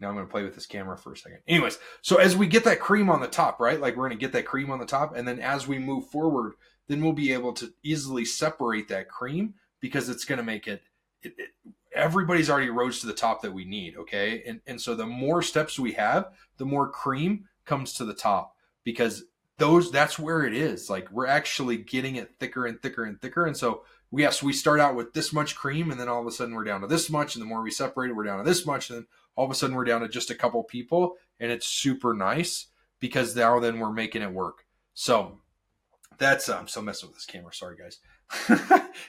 Now 0.00 0.08
I'm 0.08 0.14
going 0.14 0.26
to 0.26 0.30
play 0.30 0.42
with 0.42 0.54
this 0.54 0.66
camera 0.66 0.98
for 0.98 1.12
a 1.12 1.16
second. 1.16 1.38
Anyways, 1.46 1.78
so 2.02 2.16
as 2.16 2.36
we 2.36 2.46
get 2.46 2.64
that 2.64 2.80
cream 2.80 3.08
on 3.08 3.20
the 3.20 3.28
top, 3.28 3.60
right? 3.60 3.80
Like 3.80 3.96
we're 3.96 4.08
going 4.08 4.18
to 4.18 4.24
get 4.24 4.32
that 4.32 4.46
cream 4.46 4.70
on 4.70 4.78
the 4.78 4.86
top. 4.86 5.16
And 5.16 5.26
then 5.26 5.38
as 5.38 5.66
we 5.66 5.78
move 5.78 6.06
forward, 6.08 6.54
then 6.88 7.02
we'll 7.02 7.12
be 7.12 7.32
able 7.32 7.52
to 7.54 7.72
easily 7.82 8.24
separate 8.24 8.88
that 8.88 9.08
cream 9.08 9.54
because 9.80 10.08
it's 10.08 10.24
going 10.24 10.38
to 10.38 10.44
make 10.44 10.66
it, 10.66 10.82
it, 11.22 11.34
it 11.38 11.50
everybody's 11.94 12.50
already 12.50 12.70
rose 12.70 13.00
to 13.00 13.06
the 13.06 13.12
top 13.12 13.42
that 13.42 13.52
we 13.52 13.64
need. 13.64 13.96
Okay. 13.96 14.42
And, 14.46 14.60
and 14.66 14.80
so 14.80 14.94
the 14.94 15.06
more 15.06 15.42
steps 15.42 15.78
we 15.78 15.92
have, 15.92 16.30
the 16.58 16.66
more 16.66 16.88
cream 16.88 17.46
comes 17.64 17.92
to 17.94 18.04
the 18.04 18.14
top 18.14 18.56
because 18.82 19.24
those, 19.58 19.90
that's 19.90 20.18
where 20.18 20.44
it 20.44 20.54
is. 20.54 20.90
Like 20.90 21.10
we're 21.10 21.26
actually 21.26 21.76
getting 21.78 22.16
it 22.16 22.34
thicker 22.38 22.66
and 22.66 22.80
thicker 22.82 23.04
and 23.04 23.20
thicker. 23.20 23.46
And 23.46 23.56
so 23.56 23.84
yes, 24.18 24.42
we 24.42 24.52
start 24.52 24.80
out 24.80 24.94
with 24.94 25.12
this 25.12 25.32
much 25.32 25.56
cream, 25.56 25.90
and 25.90 26.00
then 26.00 26.08
all 26.08 26.20
of 26.20 26.26
a 26.26 26.30
sudden 26.30 26.54
we're 26.54 26.64
down 26.64 26.80
to 26.80 26.86
this 26.86 27.10
much, 27.10 27.34
and 27.34 27.42
the 27.42 27.46
more 27.46 27.62
we 27.62 27.70
separate 27.70 28.10
it, 28.10 28.16
we're 28.16 28.24
down 28.24 28.38
to 28.38 28.44
this 28.44 28.66
much, 28.66 28.90
and 28.90 29.00
then 29.00 29.06
all 29.36 29.44
of 29.44 29.50
a 29.50 29.54
sudden 29.54 29.74
we're 29.74 29.84
down 29.84 30.00
to 30.02 30.08
just 30.08 30.30
a 30.30 30.34
couple 30.34 30.62
people, 30.62 31.16
and 31.40 31.50
it's 31.50 31.66
super 31.66 32.14
nice 32.14 32.66
because 33.00 33.34
now 33.34 33.58
then 33.58 33.78
we're 33.78 33.92
making 33.92 34.22
it 34.22 34.32
work. 34.32 34.66
So 34.94 35.40
that's 36.18 36.48
I'm 36.48 36.68
so 36.68 36.80
messing 36.80 37.08
with 37.08 37.16
this 37.16 37.26
camera. 37.26 37.52
Sorry 37.52 37.76
guys, 37.76 37.98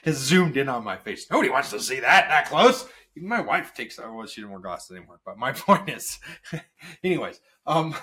it's 0.04 0.18
zoomed 0.18 0.56
in 0.56 0.68
on 0.68 0.84
my 0.84 0.96
face. 0.96 1.30
Nobody 1.30 1.50
wants 1.50 1.70
to 1.70 1.80
see 1.80 2.00
that 2.00 2.28
that 2.28 2.48
close. 2.48 2.86
Even 3.16 3.28
my 3.28 3.40
wife 3.40 3.74
takes. 3.74 3.98
Oh, 3.98 4.12
well, 4.12 4.26
she 4.26 4.40
didn't 4.40 4.52
wear 4.52 4.60
glasses 4.60 4.96
anymore. 4.96 5.20
But 5.24 5.38
my 5.38 5.52
point 5.52 5.88
is, 5.88 6.18
anyways, 7.04 7.40
um, 7.66 7.94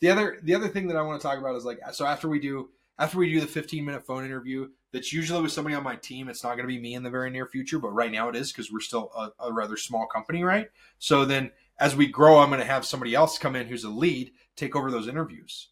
the 0.00 0.10
other 0.10 0.38
the 0.42 0.54
other 0.54 0.68
thing 0.68 0.88
that 0.88 0.96
I 0.96 1.02
want 1.02 1.20
to 1.20 1.26
talk 1.26 1.38
about 1.38 1.56
is 1.56 1.64
like 1.64 1.78
so 1.92 2.06
after 2.06 2.28
we 2.28 2.40
do 2.40 2.70
after 2.98 3.18
we 3.18 3.32
do 3.32 3.40
the 3.40 3.46
15 3.46 3.84
minute 3.84 4.06
phone 4.06 4.24
interview, 4.24 4.68
that's 4.92 5.12
usually 5.12 5.42
with 5.42 5.52
somebody 5.52 5.74
on 5.74 5.82
my 5.82 5.96
team. 5.96 6.28
It's 6.28 6.44
not 6.44 6.56
going 6.56 6.68
to 6.68 6.74
be 6.74 6.78
me 6.78 6.94
in 6.94 7.02
the 7.02 7.10
very 7.10 7.30
near 7.30 7.46
future, 7.46 7.78
but 7.78 7.90
right 7.90 8.12
now 8.12 8.28
it 8.28 8.36
is 8.36 8.52
because 8.52 8.70
we're 8.70 8.80
still 8.80 9.10
a, 9.16 9.30
a, 9.46 9.52
rather 9.52 9.76
small 9.76 10.06
company, 10.06 10.44
right? 10.44 10.68
So 10.98 11.24
then 11.24 11.50
as 11.78 11.96
we 11.96 12.06
grow, 12.06 12.38
I'm 12.38 12.50
going 12.50 12.60
to 12.60 12.66
have 12.66 12.84
somebody 12.84 13.14
else 13.14 13.38
come 13.38 13.56
in 13.56 13.66
who's 13.66 13.84
a 13.84 13.90
lead 13.90 14.32
take 14.54 14.76
over 14.76 14.90
those 14.90 15.08
interviews, 15.08 15.68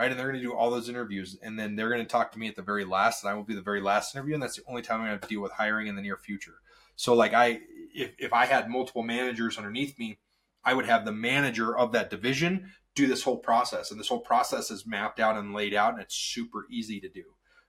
right? 0.00 0.10
And 0.10 0.18
they're 0.18 0.28
going 0.28 0.40
to 0.40 0.48
do 0.48 0.54
all 0.54 0.70
those 0.70 0.88
interviews, 0.88 1.36
and 1.42 1.58
then 1.58 1.76
they're 1.76 1.90
going 1.90 2.00
to 2.00 2.08
talk 2.08 2.32
to 2.32 2.38
me 2.38 2.48
at 2.48 2.56
the 2.56 2.62
very 2.62 2.86
last, 2.86 3.22
and 3.22 3.30
I 3.30 3.34
will 3.34 3.44
be 3.44 3.54
the 3.54 3.60
very 3.60 3.82
last 3.82 4.14
interview, 4.14 4.32
and 4.32 4.42
that's 4.42 4.56
the 4.56 4.62
only 4.66 4.80
time 4.80 5.02
I'm 5.02 5.08
going 5.08 5.18
to 5.18 5.28
deal 5.28 5.42
with 5.42 5.52
hiring 5.52 5.88
in 5.88 5.94
the 5.94 6.00
near 6.00 6.16
future. 6.16 6.54
So 6.96 7.12
like 7.14 7.34
I, 7.34 7.60
if 7.94 8.12
if 8.18 8.32
I 8.32 8.46
had 8.46 8.70
multiple 8.70 9.02
managers 9.02 9.58
underneath 9.58 9.98
me, 9.98 10.18
I 10.64 10.72
would 10.72 10.86
have 10.86 11.04
the 11.04 11.12
manager 11.12 11.76
of 11.76 11.92
that 11.92 12.08
division 12.08 12.70
do 12.94 13.06
this 13.06 13.22
whole 13.22 13.36
process, 13.36 13.90
and 13.90 14.00
this 14.00 14.08
whole 14.08 14.20
process 14.20 14.70
is 14.70 14.86
mapped 14.86 15.20
out 15.20 15.36
and 15.36 15.52
laid 15.52 15.74
out, 15.74 15.92
and 15.92 16.02
it's 16.02 16.14
super 16.14 16.64
easy 16.70 16.98
to 17.00 17.08
do 17.10 17.24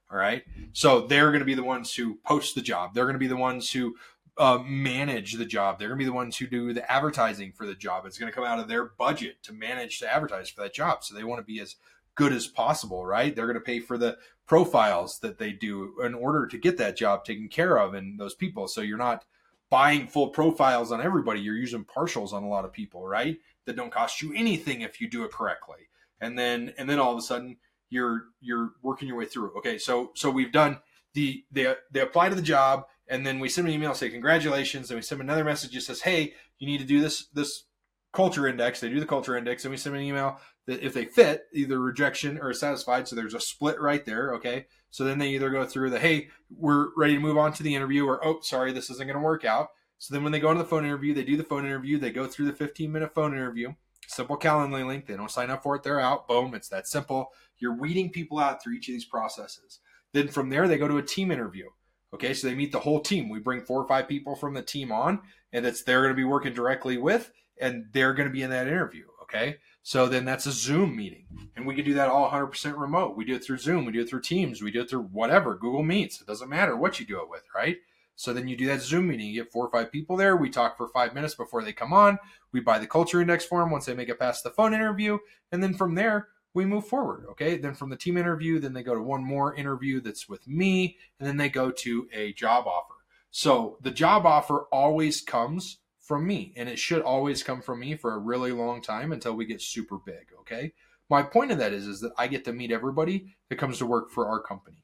All 0.09 0.17
right. 0.17 0.43
So 0.71 1.01
they're 1.07 1.31
going 1.31 1.39
to 1.39 1.45
be 1.45 1.53
the 1.53 1.63
ones 1.65 1.93
who 1.93 2.17
post 2.25 2.55
the 2.55 2.61
job. 2.61 2.93
They're 2.93 3.05
going 3.05 3.15
to 3.15 3.19
be 3.19 3.27
the 3.27 3.35
ones 3.35 3.69
who 3.69 3.95
uh, 4.37 4.59
manage 4.65 5.33
the 5.33 5.45
job. 5.45 5.79
They're 5.79 5.89
going 5.89 5.99
to 5.99 6.05
be 6.05 6.09
the 6.09 6.13
ones 6.13 6.37
who 6.37 6.47
do 6.47 6.71
the 6.71 6.89
advertising 6.89 7.51
for 7.51 7.65
the 7.65 7.75
job. 7.75 8.05
It's 8.05 8.17
going 8.17 8.31
to 8.31 8.35
come 8.35 8.45
out 8.45 8.59
of 8.59 8.69
their 8.69 8.85
budget 8.85 9.43
to 9.43 9.53
manage 9.53 9.99
to 9.99 10.13
advertise 10.13 10.49
for 10.49 10.61
that 10.61 10.73
job. 10.73 11.03
So 11.03 11.13
they 11.13 11.25
want 11.25 11.39
to 11.39 11.45
be 11.45 11.59
as 11.59 11.75
good 12.15 12.33
as 12.33 12.47
possible, 12.47 13.05
right? 13.05 13.35
They're 13.35 13.47
going 13.47 13.55
to 13.55 13.61
pay 13.61 13.79
for 13.79 13.97
the 13.97 14.17
profiles 14.47 15.19
that 15.19 15.37
they 15.37 15.51
do 15.51 15.95
in 16.03 16.13
order 16.13 16.45
to 16.47 16.57
get 16.57 16.77
that 16.77 16.97
job 16.97 17.23
taken 17.23 17.47
care 17.47 17.77
of 17.77 17.93
and 17.93 18.19
those 18.19 18.35
people. 18.35 18.67
So 18.67 18.81
you're 18.81 18.97
not 18.97 19.23
buying 19.69 20.07
full 20.07 20.27
profiles 20.29 20.91
on 20.91 21.01
everybody. 21.01 21.39
You're 21.39 21.55
using 21.55 21.85
partials 21.85 22.33
on 22.33 22.43
a 22.43 22.49
lot 22.49 22.65
of 22.65 22.73
people, 22.73 23.07
right? 23.07 23.37
That 23.65 23.75
don't 23.75 23.91
cost 23.91 24.21
you 24.21 24.33
anything 24.35 24.81
if 24.81 24.99
you 24.99 25.09
do 25.09 25.23
it 25.23 25.31
correctly. 25.31 25.89
And 26.19 26.37
then 26.37 26.73
and 26.77 26.89
then 26.89 26.99
all 26.99 27.11
of 27.11 27.17
a 27.17 27.21
sudden 27.21 27.57
you're 27.89 28.25
you're 28.39 28.71
working 28.81 29.07
your 29.07 29.17
way 29.17 29.25
through. 29.25 29.57
Okay, 29.57 29.77
so 29.77 30.11
so 30.15 30.29
we've 30.29 30.51
done 30.51 30.79
the 31.13 31.43
they 31.51 31.73
they 31.91 32.01
apply 32.01 32.29
to 32.29 32.35
the 32.35 32.41
job 32.41 32.85
and 33.07 33.25
then 33.25 33.39
we 33.39 33.49
send 33.49 33.67
an 33.67 33.73
email 33.73 33.93
say 33.93 34.09
congratulations 34.09 34.89
and 34.89 34.97
we 34.97 35.01
send 35.01 35.21
another 35.21 35.43
message 35.43 35.73
that 35.73 35.81
says 35.81 36.01
hey 36.01 36.33
you 36.59 36.67
need 36.67 36.79
to 36.79 36.85
do 36.85 37.01
this 37.01 37.27
this 37.33 37.65
culture 38.13 38.47
index 38.47 38.79
they 38.79 38.89
do 38.89 38.99
the 38.99 39.05
culture 39.05 39.37
index 39.37 39.63
and 39.63 39.71
we 39.71 39.77
send 39.77 39.95
an 39.95 40.01
email 40.01 40.39
that 40.67 40.85
if 40.85 40.93
they 40.93 41.05
fit 41.05 41.45
either 41.53 41.79
rejection 41.79 42.37
or 42.39 42.53
satisfied 42.53 43.07
so 43.07 43.15
there's 43.15 43.33
a 43.33 43.39
split 43.39 43.79
right 43.79 44.05
there 44.05 44.33
okay? 44.35 44.65
So 44.89 45.03
then 45.03 45.17
they 45.17 45.29
either 45.29 45.49
go 45.49 45.65
through 45.65 45.89
the 45.89 45.99
hey 45.99 46.29
we're 46.55 46.89
ready 46.95 47.15
to 47.15 47.19
move 47.19 47.37
on 47.37 47.53
to 47.53 47.63
the 47.63 47.75
interview 47.75 48.05
or 48.05 48.25
oh 48.25 48.39
sorry 48.41 48.71
this 48.71 48.89
isn't 48.89 49.07
going 49.07 49.17
to 49.17 49.23
work 49.23 49.45
out. 49.45 49.69
So 49.97 50.13
then 50.13 50.23
when 50.23 50.31
they 50.31 50.39
go 50.39 50.51
into 50.51 50.63
the 50.63 50.69
phone 50.69 50.85
interview 50.85 51.13
they 51.13 51.23
do 51.23 51.37
the 51.37 51.43
phone 51.43 51.65
interview 51.65 51.97
they 51.97 52.11
go 52.11 52.27
through 52.27 52.45
the 52.45 52.53
15 52.53 52.91
minute 52.91 53.13
phone 53.13 53.33
interview. 53.33 53.73
Simple 54.07 54.37
calendly 54.37 54.85
link 54.85 55.07
they 55.07 55.15
don't 55.15 55.31
sign 55.31 55.49
up 55.49 55.63
for 55.63 55.75
it 55.75 55.83
they're 55.83 55.99
out 55.99 56.27
boom 56.27 56.53
it's 56.53 56.69
that 56.69 56.87
simple. 56.87 57.31
You're 57.57 57.77
weeding 57.77 58.09
people 58.09 58.39
out 58.39 58.61
through 58.61 58.73
each 58.73 58.89
of 58.89 58.93
these 58.93 59.05
processes. 59.05 59.79
Then 60.13 60.27
from 60.27 60.49
there 60.49 60.67
they 60.67 60.77
go 60.77 60.87
to 60.87 60.97
a 60.97 61.03
team 61.03 61.31
interview 61.31 61.67
okay? 62.13 62.33
So 62.33 62.47
they 62.47 62.55
meet 62.55 62.73
the 62.73 62.79
whole 62.79 62.99
team. 62.99 63.29
We 63.29 63.39
bring 63.39 63.61
four 63.61 63.81
or 63.81 63.87
five 63.87 64.07
people 64.07 64.35
from 64.35 64.53
the 64.53 64.61
team 64.61 64.91
on 64.91 65.21
and 65.53 65.65
it's 65.65 65.83
they're 65.83 66.01
going 66.01 66.13
to 66.13 66.15
be 66.15 66.23
working 66.23 66.53
directly 66.53 66.97
with 66.97 67.31
and 67.59 67.85
they're 67.93 68.13
going 68.13 68.27
to 68.27 68.33
be 68.33 68.41
in 68.41 68.49
that 68.49 68.67
interview 68.67 69.05
okay 69.23 69.57
so 69.83 70.07
then 70.07 70.25
that's 70.25 70.45
a 70.45 70.51
Zoom 70.51 70.95
meeting. 70.95 71.25
And 71.55 71.65
we 71.65 71.75
can 71.75 71.85
do 71.85 71.95
that 71.95 72.09
all 72.09 72.29
100% 72.29 72.77
remote. 72.77 73.17
We 73.17 73.25
do 73.25 73.35
it 73.35 73.43
through 73.43 73.57
Zoom, 73.57 73.85
we 73.85 73.91
do 73.91 74.01
it 74.01 74.09
through 74.09 74.21
Teams, 74.21 74.61
we 74.61 74.71
do 74.71 74.81
it 74.81 74.89
through 74.89 75.03
whatever, 75.03 75.55
Google 75.55 75.83
Meets. 75.83 76.21
It 76.21 76.27
doesn't 76.27 76.49
matter 76.49 76.75
what 76.75 76.99
you 76.99 77.05
do 77.05 77.21
it 77.21 77.29
with, 77.29 77.43
right? 77.55 77.77
So 78.15 78.33
then 78.33 78.47
you 78.47 78.55
do 78.55 78.67
that 78.67 78.83
Zoom 78.83 79.07
meeting. 79.07 79.27
You 79.27 79.41
get 79.41 79.51
four 79.51 79.65
or 79.65 79.71
five 79.71 79.91
people 79.91 80.15
there. 80.15 80.35
We 80.37 80.51
talk 80.51 80.77
for 80.77 80.87
five 80.89 81.15
minutes 81.15 81.33
before 81.33 81.63
they 81.63 81.73
come 81.73 81.91
on. 81.91 82.19
We 82.51 82.59
buy 82.59 82.77
the 82.77 82.85
culture 82.85 83.19
index 83.19 83.45
for 83.45 83.59
them 83.59 83.71
once 83.71 83.85
they 83.85 83.95
make 83.95 84.09
it 84.09 84.19
past 84.19 84.43
the 84.43 84.51
phone 84.51 84.75
interview. 84.75 85.17
And 85.51 85.63
then 85.63 85.73
from 85.73 85.95
there, 85.95 86.27
we 86.53 86.63
move 86.63 86.85
forward. 86.85 87.25
Okay. 87.31 87.57
Then 87.57 87.73
from 87.73 87.89
the 87.89 87.95
team 87.95 88.17
interview, 88.17 88.59
then 88.59 88.73
they 88.73 88.83
go 88.83 88.93
to 88.93 89.01
one 89.01 89.23
more 89.23 89.55
interview 89.55 90.01
that's 90.01 90.29
with 90.29 90.47
me. 90.47 90.97
And 91.19 91.27
then 91.27 91.37
they 91.37 91.49
go 91.49 91.71
to 91.71 92.07
a 92.13 92.33
job 92.33 92.67
offer. 92.67 92.93
So 93.31 93.77
the 93.81 93.89
job 93.89 94.27
offer 94.27 94.67
always 94.71 95.21
comes 95.21 95.77
from 96.11 96.27
me 96.27 96.51
and 96.57 96.67
it 96.67 96.77
should 96.77 97.01
always 97.01 97.41
come 97.41 97.61
from 97.61 97.79
me 97.79 97.95
for 97.95 98.13
a 98.13 98.19
really 98.19 98.51
long 98.51 98.81
time 98.81 99.13
until 99.13 99.33
we 99.33 99.45
get 99.45 99.61
super 99.61 99.97
big 99.97 100.27
okay? 100.37 100.73
My 101.09 101.23
point 101.23 101.53
of 101.53 101.57
that 101.59 101.71
is 101.71 101.87
is 101.87 102.01
that 102.01 102.11
i 102.17 102.27
get 102.27 102.43
to 102.43 102.51
meet 102.51 102.69
everybody 102.69 103.33
that 103.47 103.55
comes 103.55 103.77
to 103.77 103.85
work 103.85 104.11
for 104.11 104.27
our 104.27 104.41
company. 104.41 104.83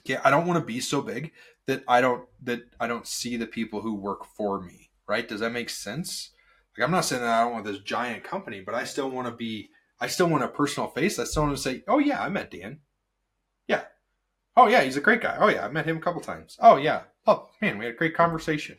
Okay 0.00 0.18
i 0.24 0.30
don't 0.30 0.46
want 0.46 0.58
to 0.58 0.64
be 0.64 0.80
so 0.80 1.02
big 1.02 1.32
that 1.66 1.84
i 1.86 2.00
don't 2.00 2.26
that 2.42 2.62
i 2.80 2.86
don't 2.86 3.06
see 3.06 3.36
the 3.36 3.46
people 3.46 3.82
who 3.82 3.94
work 3.94 4.24
for 4.24 4.62
me 4.62 4.88
right? 5.06 5.28
Does 5.28 5.40
that 5.40 5.52
make 5.52 5.68
sense? 5.68 6.30
Like 6.72 6.86
i'm 6.86 6.90
not 6.90 7.04
saying 7.04 7.20
that 7.20 7.38
i 7.38 7.44
don't 7.44 7.52
want 7.52 7.66
this 7.66 7.80
giant 7.80 8.24
company 8.24 8.62
but 8.62 8.74
i 8.74 8.84
still 8.84 9.10
want 9.10 9.28
to 9.28 9.34
be 9.34 9.68
i 10.00 10.06
still 10.06 10.28
want 10.30 10.44
a 10.44 10.48
personal 10.48 10.88
face. 10.88 11.18
I 11.18 11.24
still 11.24 11.42
want 11.42 11.54
to 11.54 11.62
say 11.62 11.84
oh 11.86 11.98
yeah 11.98 12.22
i 12.22 12.30
met 12.30 12.50
dan. 12.50 12.78
Yeah. 13.68 13.82
Oh 14.56 14.68
yeah 14.68 14.80
he's 14.80 14.96
a 14.96 15.02
great 15.02 15.20
guy. 15.20 15.36
Oh 15.38 15.48
yeah 15.48 15.66
i 15.66 15.68
met 15.68 15.84
him 15.84 15.98
a 15.98 16.00
couple 16.00 16.22
times. 16.22 16.56
Oh 16.62 16.76
yeah. 16.76 17.02
Oh 17.26 17.50
man 17.60 17.76
we 17.76 17.84
had 17.84 17.92
a 17.92 17.98
great 17.98 18.16
conversation 18.16 18.78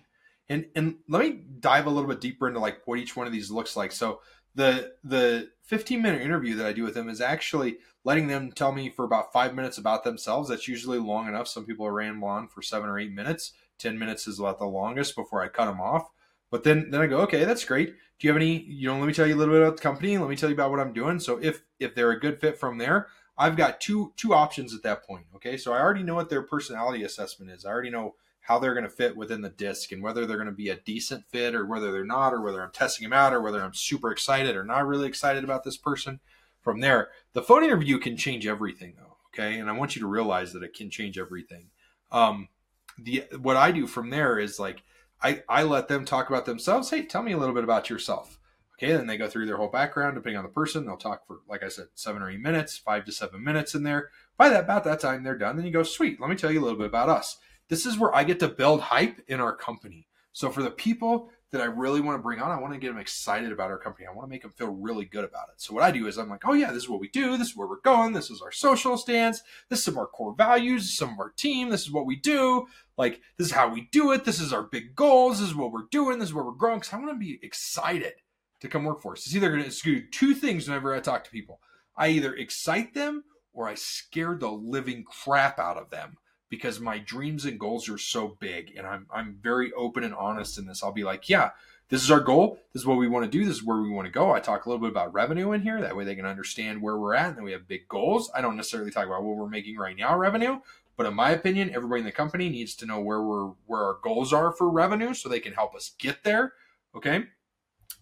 and 0.52 0.66
and 0.76 0.96
let 1.08 1.24
me 1.24 1.42
dive 1.60 1.86
a 1.88 1.90
little 1.90 2.10
bit 2.10 2.22
deeper 2.22 2.48
into 2.48 2.60
like 2.60 2.82
what 2.86 3.00
each 3.00 3.16
one 3.16 3.26
of 3.26 3.34
these 3.34 3.50
looks 3.50 3.76
like. 3.76 3.92
So 3.92 4.22
the 4.54 4.94
the 5.04 5.50
15 5.64 6.02
minute 6.02 6.22
interview 6.22 6.56
that 6.56 6.66
I 6.66 6.74
do 6.74 6.84
with 6.84 6.94
them 6.94 7.10
is 7.10 7.22
actually 7.22 7.78
letting 8.04 8.28
them 8.28 8.52
tell 8.52 8.74
me 8.74 8.90
for 8.90 9.06
about 9.06 9.32
five 9.32 9.56
minutes 9.56 9.78
about 9.78 10.04
themselves. 10.04 10.50
That's 10.50 10.68
usually 10.68 11.00
long 11.00 11.28
enough. 11.28 11.48
Some 11.48 11.66
people 11.66 11.86
are 11.86 11.94
ramble 11.94 12.28
on 12.28 12.50
for 12.50 12.62
seven 12.62 12.90
or 12.90 13.00
eight 13.00 13.14
minutes. 13.14 13.54
Ten 13.80 13.98
minutes 13.98 14.28
is 14.28 14.40
about 14.40 14.60
the 14.60 14.66
longest 14.66 15.16
before 15.16 15.42
I 15.42 15.48
cut 15.48 15.66
them 15.66 15.80
off. 15.80 16.10
But 16.50 16.64
then 16.64 16.92
then 16.92 17.02
I 17.02 17.08
go, 17.08 17.20
okay, 17.22 17.46
that's 17.46 17.64
great. 17.64 17.96
Do 18.20 18.28
you 18.28 18.34
have 18.34 18.42
any? 18.42 18.62
You 18.64 18.90
know, 18.90 19.00
let 19.00 19.08
me 19.08 19.14
tell 19.14 19.26
you 19.26 19.36
a 19.36 19.38
little 19.38 19.54
bit 19.54 19.64
about 19.64 19.78
the 19.78 19.84
company. 19.84 20.18
Let 20.18 20.30
me 20.30 20.36
tell 20.36 20.50
you 20.50 20.56
about 20.56 20.72
what 20.72 20.82
I'm 20.82 20.94
doing. 20.94 21.20
So 21.20 21.40
if 21.42 21.64
if 21.80 21.96
they're 21.96 22.12
a 22.12 22.20
good 22.20 22.42
fit 22.42 22.60
from 22.60 22.78
there, 22.78 23.08
I've 23.38 23.56
got 23.56 23.80
two 23.80 24.12
two 24.18 24.34
options 24.34 24.76
at 24.76 24.84
that 24.84 25.06
point. 25.06 25.28
Okay, 25.38 25.56
so 25.56 25.72
I 25.72 25.80
already 25.80 26.04
know 26.04 26.16
what 26.16 26.30
their 26.30 26.44
personality 26.44 27.04
assessment 27.04 27.52
is. 27.52 27.64
I 27.64 27.70
already 27.70 27.90
know 27.90 28.16
how 28.42 28.58
they're 28.58 28.74
going 28.74 28.84
to 28.84 28.90
fit 28.90 29.16
within 29.16 29.42
the 29.42 29.50
disc 29.50 29.92
and 29.92 30.02
whether 30.02 30.26
they're 30.26 30.38
going 30.38 30.48
to 30.48 30.52
be 30.52 30.70
a 30.70 30.76
decent 30.76 31.26
fit 31.30 31.56
or 31.56 31.66
whether 31.66 31.92
they're 31.92 32.04
not 32.04 32.34
or 32.34 32.42
whether 32.42 32.62
I'm 32.62 32.72
testing 32.72 33.06
them 33.06 33.18
out 33.18 33.34
or 33.34 33.42
whether 33.42 33.62
I'm 33.62 33.74
super 33.74 34.12
excited 34.12 34.56
or 34.56 34.64
not 34.64 34.88
really 34.88 35.08
excited 35.08 35.44
about 35.44 35.64
this 35.64 35.78
person. 35.78 36.20
From 36.62 36.80
there, 36.80 37.10
the 37.34 37.44
phone 37.44 37.64
interview 37.64 37.98
can 37.98 38.18
change 38.18 38.46
everything 38.48 38.96
though. 38.98 39.18
Okay. 39.34 39.60
And 39.60 39.70
I 39.70 39.74
want 39.74 39.96
you 39.96 40.02
to 40.02 40.08
realize 40.08 40.54
that 40.54 40.64
it 40.64 40.74
can 40.74 40.90
change 40.90 41.18
everything. 41.18 41.68
Um, 42.12 42.50
the, 42.98 43.24
what 43.40 43.58
I 43.58 43.72
do 43.72 43.88
from 43.88 44.10
there 44.10 44.38
is 44.38 44.60
like, 44.60 44.84
I, 45.24 45.44
I 45.48 45.64
let 45.64 45.88
them 45.88 46.04
talk 46.04 46.30
about 46.30 46.46
themselves. 46.46 46.90
Hey, 46.90 47.04
tell 47.04 47.24
me 47.24 47.32
a 47.32 47.38
little 47.38 47.56
bit 47.56 47.64
about 47.64 47.90
yourself. 47.90 48.40
Okay, 48.78 48.92
then 48.94 49.06
they 49.06 49.18
go 49.18 49.28
through 49.28 49.46
their 49.46 49.58
whole 49.58 49.68
background, 49.68 50.16
depending 50.16 50.38
on 50.38 50.44
the 50.44 50.50
person. 50.50 50.86
They'll 50.86 50.98
talk 50.98 51.28
for, 51.28 51.42
like 51.48 51.62
I 51.62 51.68
said, 51.68 51.86
seven 51.94 52.24
or 52.24 52.32
eight 52.32 52.40
minutes, 52.40 52.80
five 52.80 53.06
to 53.06 53.12
seven 53.12 53.44
minutes 53.44 53.76
in 53.76 53.84
there. 53.84 54.10
By 54.38 54.50
that, 54.50 54.64
about 54.64 54.84
that 54.86 55.00
time, 55.00 55.24
they're 55.24 55.38
done. 55.38 55.56
Then 55.56 55.68
you 55.68 55.72
go, 55.72 55.84
sweet. 55.84 56.20
Let 56.20 56.32
me 56.32 56.36
tell 56.36 56.52
you 56.52 56.60
a 56.60 56.64
little 56.64 56.80
bit 56.80 56.88
about 56.88 57.08
us 57.08 57.38
this 57.72 57.86
is 57.86 57.98
where 57.98 58.14
I 58.14 58.26
get 58.26 58.42
to 58.42 58.50
build 58.50 58.82
hype 58.82 59.22
in 59.30 59.40
our 59.40 59.56
company. 59.56 60.06
So 60.34 60.50
for 60.50 60.62
the 60.62 60.72
people 60.72 61.30
that 61.52 61.62
I 61.62 61.66
really 61.66 62.02
want 62.02 62.18
to 62.18 62.22
bring 62.22 62.42
on, 62.42 62.52
I 62.52 62.60
want 62.60 62.74
to 62.74 62.80
get 62.80 62.90
them 62.90 62.98
excited 62.98 63.50
about 63.50 63.72
our 63.72 63.78
company. 63.78 64.06
I 64.06 64.14
want 64.14 64.28
to 64.28 64.30
make 64.30 64.42
them 64.42 64.52
feel 64.52 64.68
really 64.68 65.06
good 65.06 65.24
about 65.24 65.48
it. 65.54 65.62
So 65.62 65.74
what 65.74 65.84
I 65.84 65.90
do 65.90 66.06
is 66.06 66.18
I'm 66.18 66.28
like, 66.28 66.46
oh 66.46 66.52
yeah, 66.52 66.74
this 66.74 66.84
is 66.84 66.90
what 66.90 67.00
we 67.00 67.08
do. 67.08 67.38
This 67.38 67.52
is 67.52 67.56
where 67.56 67.70
we're 67.70 67.80
going. 67.80 68.12
This 68.12 68.30
is 68.30 68.42
our 68.42 68.52
social 68.52 68.98
stance. 68.98 69.42
This 69.70 69.80
is 69.80 69.86
some 69.86 69.94
of 69.94 70.00
our 70.00 70.08
core 70.08 70.36
values, 70.36 70.98
some 70.98 71.14
of 71.14 71.20
our 71.20 71.30
team. 71.30 71.70
This 71.70 71.84
is 71.84 71.94
what 71.94 72.06
we 72.06 72.18
do. 72.18 72.68
Like 72.98 73.22
this 73.38 73.48
is 73.48 73.54
how 73.54 73.70
we 73.70 73.88
do 73.90 74.12
it. 74.12 74.26
This 74.26 74.42
is 74.42 74.52
our 74.52 74.64
big 74.64 74.94
goals. 74.94 75.40
This 75.40 75.48
is 75.48 75.56
what 75.56 75.72
we're 75.72 75.88
doing. 75.92 76.20
This 76.20 76.28
is 76.28 76.34
where 76.34 76.44
we're 76.44 76.52
growing. 76.52 76.80
Because 76.80 76.92
I 76.92 76.98
want 76.98 77.12
to 77.12 77.16
be 77.16 77.40
excited 77.42 78.16
to 78.60 78.68
come 78.68 78.84
work 78.84 79.02
for 79.02 79.14
us. 79.14 79.26
It's 79.26 79.34
either 79.34 79.50
going 79.50 79.64
to 79.64 79.82
do 79.82 80.04
two 80.12 80.36
things 80.36 80.68
whenever 80.68 80.94
I 80.94 81.00
talk 81.00 81.24
to 81.24 81.32
people. 81.32 81.62
I 81.96 82.10
either 82.10 82.36
excite 82.36 82.94
them 82.94 83.24
or 83.54 83.70
I 83.70 83.76
scare 83.76 84.36
the 84.36 84.52
living 84.52 85.06
crap 85.06 85.58
out 85.58 85.78
of 85.78 85.90
them 85.90 86.18
because 86.52 86.82
my 86.82 87.00
dreams 87.00 87.46
and 87.46 87.58
goals 87.58 87.88
are 87.90 87.98
so 87.98 88.38
big 88.40 88.74
and 88.78 88.86
I'm 88.86 89.08
I'm 89.10 89.40
very 89.42 89.72
open 89.72 90.04
and 90.04 90.14
honest 90.14 90.60
in 90.60 90.68
this. 90.68 90.84
I'll 90.84 90.92
be 90.92 91.06
like, 91.06 91.30
yeah, 91.30 91.52
this 91.88 92.04
is 92.04 92.12
our 92.12 92.20
goal. 92.20 92.60
This 92.74 92.82
is 92.82 92.86
what 92.86 92.98
we 92.98 93.08
want 93.08 93.24
to 93.24 93.32
do. 93.32 93.46
This 93.46 93.56
is 93.56 93.64
where 93.64 93.82
we 93.82 93.90
want 93.90 94.06
to 94.06 94.12
go. 94.12 94.34
I 94.34 94.42
talk 94.42 94.66
a 94.66 94.70
little 94.70 94.82
bit 94.82 94.92
about 94.92 95.14
revenue 95.14 95.54
in 95.54 95.62
here. 95.62 95.80
That 95.82 95.96
way 95.96 96.04
they 96.04 96.14
can 96.14 96.26
understand 96.26 96.82
where 96.82 96.98
we're 96.98 97.16
at. 97.16 97.30
And 97.30 97.38
then 97.38 97.46
we 97.46 97.54
have 97.54 97.70
big 97.70 97.88
goals. 97.88 98.30
I 98.36 98.42
don't 98.42 98.58
necessarily 98.58 98.92
talk 98.92 99.08
about 99.08 99.24
what 99.24 99.38
we're 99.38 99.48
making 99.48 99.78
right 99.78 99.96
now 99.96 100.18
revenue, 100.18 100.60
but 100.98 101.06
in 101.06 101.14
my 101.14 101.32
opinion, 101.32 101.74
everybody 101.74 102.02
in 102.02 102.06
the 102.06 102.12
company 102.12 102.50
needs 102.50 102.76
to 102.76 102.86
know 102.86 103.00
where 103.00 103.24
we're 103.24 103.52
where 103.66 103.84
our 103.84 103.98
goals 104.04 104.34
are 104.34 104.52
for 104.52 104.70
revenue 104.70 105.14
so 105.14 105.30
they 105.30 105.40
can 105.40 105.54
help 105.54 105.74
us 105.74 105.96
get 105.98 106.26
there. 106.26 106.54
Okay. 106.94 107.24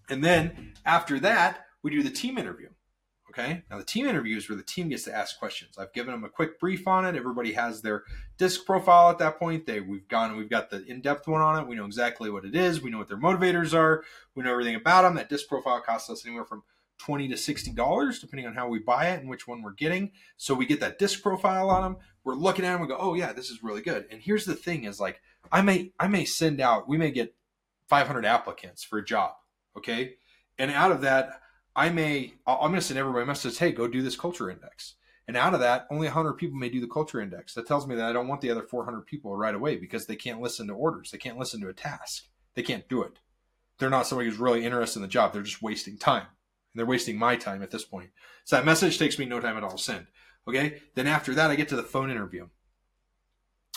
And 0.09 0.23
then 0.23 0.73
after 0.85 1.19
that, 1.19 1.67
we 1.83 1.91
do 1.91 2.01
the 2.01 2.09
team 2.09 2.39
interview. 2.39 2.69
Okay. 3.29 3.63
Now 3.69 3.77
the 3.77 3.83
team 3.83 4.07
interview 4.07 4.37
is 4.37 4.49
where 4.49 4.57
the 4.57 4.63
team 4.63 4.89
gets 4.89 5.03
to 5.03 5.15
ask 5.15 5.37
questions. 5.37 5.77
I've 5.77 5.93
given 5.93 6.13
them 6.13 6.23
a 6.23 6.29
quick 6.29 6.59
brief 6.59 6.87
on 6.87 7.05
it. 7.05 7.15
Everybody 7.15 7.53
has 7.53 7.81
their 7.81 8.03
disc 8.37 8.65
profile 8.65 9.11
at 9.11 9.19
that 9.19 9.37
point. 9.37 9.67
They 9.67 9.81
we've 9.81 10.07
gone 10.07 10.35
we've 10.35 10.49
got 10.49 10.71
the 10.71 10.83
in-depth 10.85 11.27
one 11.27 11.41
on 11.41 11.61
it. 11.61 11.67
We 11.67 11.75
know 11.75 11.85
exactly 11.85 12.31
what 12.31 12.43
it 12.43 12.55
is. 12.55 12.81
We 12.81 12.89
know 12.89 12.97
what 12.97 13.07
their 13.07 13.17
motivators 13.17 13.77
are. 13.77 14.03
We 14.33 14.43
know 14.43 14.51
everything 14.51 14.75
about 14.75 15.03
them. 15.03 15.15
That 15.15 15.29
disc 15.29 15.47
profile 15.47 15.81
costs 15.81 16.09
us 16.09 16.25
anywhere 16.25 16.45
from 16.45 16.63
20 16.99 17.27
to 17.29 17.37
60 17.37 17.71
dollars 17.71 18.19
depending 18.19 18.47
on 18.47 18.55
how 18.55 18.67
we 18.67 18.79
buy 18.79 19.09
it 19.09 19.19
and 19.19 19.29
which 19.29 19.47
one 19.47 19.61
we're 19.61 19.73
getting. 19.73 20.11
So 20.37 20.55
we 20.55 20.65
get 20.65 20.79
that 20.79 20.97
disc 20.97 21.21
profile 21.21 21.69
on 21.69 21.83
them. 21.83 21.97
We're 22.23 22.33
looking 22.33 22.65
at 22.65 22.73
them 22.73 22.81
and 22.81 22.89
go, 22.89 22.97
"Oh 22.99 23.13
yeah, 23.13 23.31
this 23.31 23.51
is 23.51 23.61
really 23.61 23.81
good." 23.81 24.07
And 24.09 24.21
here's 24.21 24.45
the 24.45 24.55
thing 24.55 24.85
is 24.85 24.99
like 24.99 25.21
I 25.51 25.61
may 25.61 25.93
I 25.99 26.07
may 26.07 26.25
send 26.25 26.59
out 26.59 26.89
we 26.89 26.97
may 26.97 27.11
get 27.11 27.35
500 27.89 28.25
applicants 28.25 28.83
for 28.83 28.97
a 28.97 29.05
job, 29.05 29.33
okay? 29.77 30.15
And 30.57 30.71
out 30.71 30.91
of 30.91 31.01
that 31.01 31.41
I 31.79 31.89
may, 31.89 32.33
I'm 32.45 32.71
going 32.71 32.73
to 32.73 32.81
send 32.81 32.99
everybody 32.99 33.23
a 33.23 33.25
message, 33.25 33.57
hey, 33.57 33.71
go 33.71 33.87
do 33.87 34.01
this 34.01 34.17
culture 34.17 34.49
index. 34.49 34.95
And 35.29 35.37
out 35.37 35.53
of 35.53 35.61
that, 35.61 35.87
only 35.89 36.07
100 36.07 36.33
people 36.33 36.57
may 36.57 36.67
do 36.67 36.81
the 36.81 36.87
culture 36.87 37.21
index. 37.21 37.53
That 37.53 37.67
tells 37.67 37.87
me 37.87 37.95
that 37.95 38.09
I 38.09 38.11
don't 38.11 38.27
want 38.27 38.41
the 38.41 38.51
other 38.51 38.63
400 38.63 39.05
people 39.05 39.33
right 39.37 39.55
away 39.55 39.77
because 39.77 40.05
they 40.05 40.17
can't 40.17 40.41
listen 40.41 40.67
to 40.67 40.73
orders. 40.73 41.09
They 41.09 41.17
can't 41.17 41.37
listen 41.37 41.61
to 41.61 41.69
a 41.69 41.73
task. 41.73 42.25
They 42.53 42.63
can't 42.63 42.89
do 42.89 43.03
it. 43.03 43.19
They're 43.77 43.89
not 43.89 44.07
somebody 44.07 44.27
who's 44.27 44.39
really 44.39 44.65
interested 44.65 44.99
in 44.99 45.03
the 45.03 45.07
job. 45.07 45.31
They're 45.31 45.41
just 45.41 45.61
wasting 45.61 45.97
time. 45.97 46.23
And 46.23 46.75
they're 46.75 46.85
wasting 46.85 47.17
my 47.17 47.37
time 47.37 47.63
at 47.63 47.71
this 47.71 47.85
point. 47.85 48.09
So 48.43 48.57
that 48.57 48.65
message 48.65 48.99
takes 48.99 49.17
me 49.17 49.23
no 49.23 49.39
time 49.39 49.55
at 49.55 49.63
all 49.63 49.77
to 49.77 49.81
send. 49.81 50.07
Okay. 50.49 50.81
Then 50.95 51.07
after 51.07 51.33
that, 51.35 51.49
I 51.49 51.55
get 51.55 51.69
to 51.69 51.77
the 51.77 51.83
phone 51.83 52.11
interview. 52.11 52.49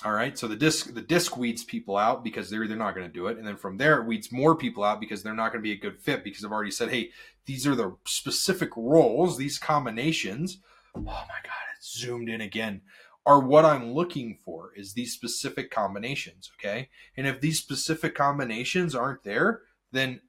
All 0.04 0.12
right. 0.12 0.36
So 0.36 0.48
the 0.48 0.56
disc 0.56 0.92
the 0.94 1.00
disc 1.02 1.36
weeds 1.36 1.64
people 1.64 1.96
out 1.96 2.24
because 2.24 2.50
they're 2.50 2.66
they're 2.66 2.76
not 2.76 2.94
going 2.94 3.06
to 3.06 3.12
do 3.12 3.28
it, 3.28 3.38
and 3.38 3.46
then 3.46 3.56
from 3.56 3.76
there 3.76 4.00
it 4.00 4.06
weeds 4.06 4.32
more 4.32 4.56
people 4.56 4.84
out 4.84 5.00
because 5.00 5.22
they're 5.22 5.34
not 5.34 5.52
going 5.52 5.62
to 5.62 5.68
be 5.68 5.72
a 5.72 5.80
good 5.80 6.00
fit 6.00 6.24
because 6.24 6.44
I've 6.44 6.52
already 6.52 6.70
said, 6.70 6.90
hey, 6.90 7.10
these 7.46 7.66
are 7.66 7.74
the 7.74 7.96
specific 8.06 8.70
roles, 8.76 9.36
these 9.36 9.58
combinations. 9.58 10.58
Oh 10.94 11.00
my 11.00 11.10
god, 11.10 11.64
it's 11.76 11.98
zoomed 11.98 12.28
in 12.28 12.40
again 12.40 12.82
are 13.24 13.40
what 13.40 13.64
I'm 13.64 13.92
looking 13.92 14.38
for 14.44 14.72
is 14.74 14.92
these 14.92 15.12
specific 15.12 15.70
combinations, 15.70 16.50
okay? 16.58 16.88
And 17.16 17.26
if 17.26 17.40
these 17.40 17.58
specific 17.58 18.14
combinations 18.14 18.94
aren't 18.94 19.22
there, 19.22 19.62
then 19.92 20.20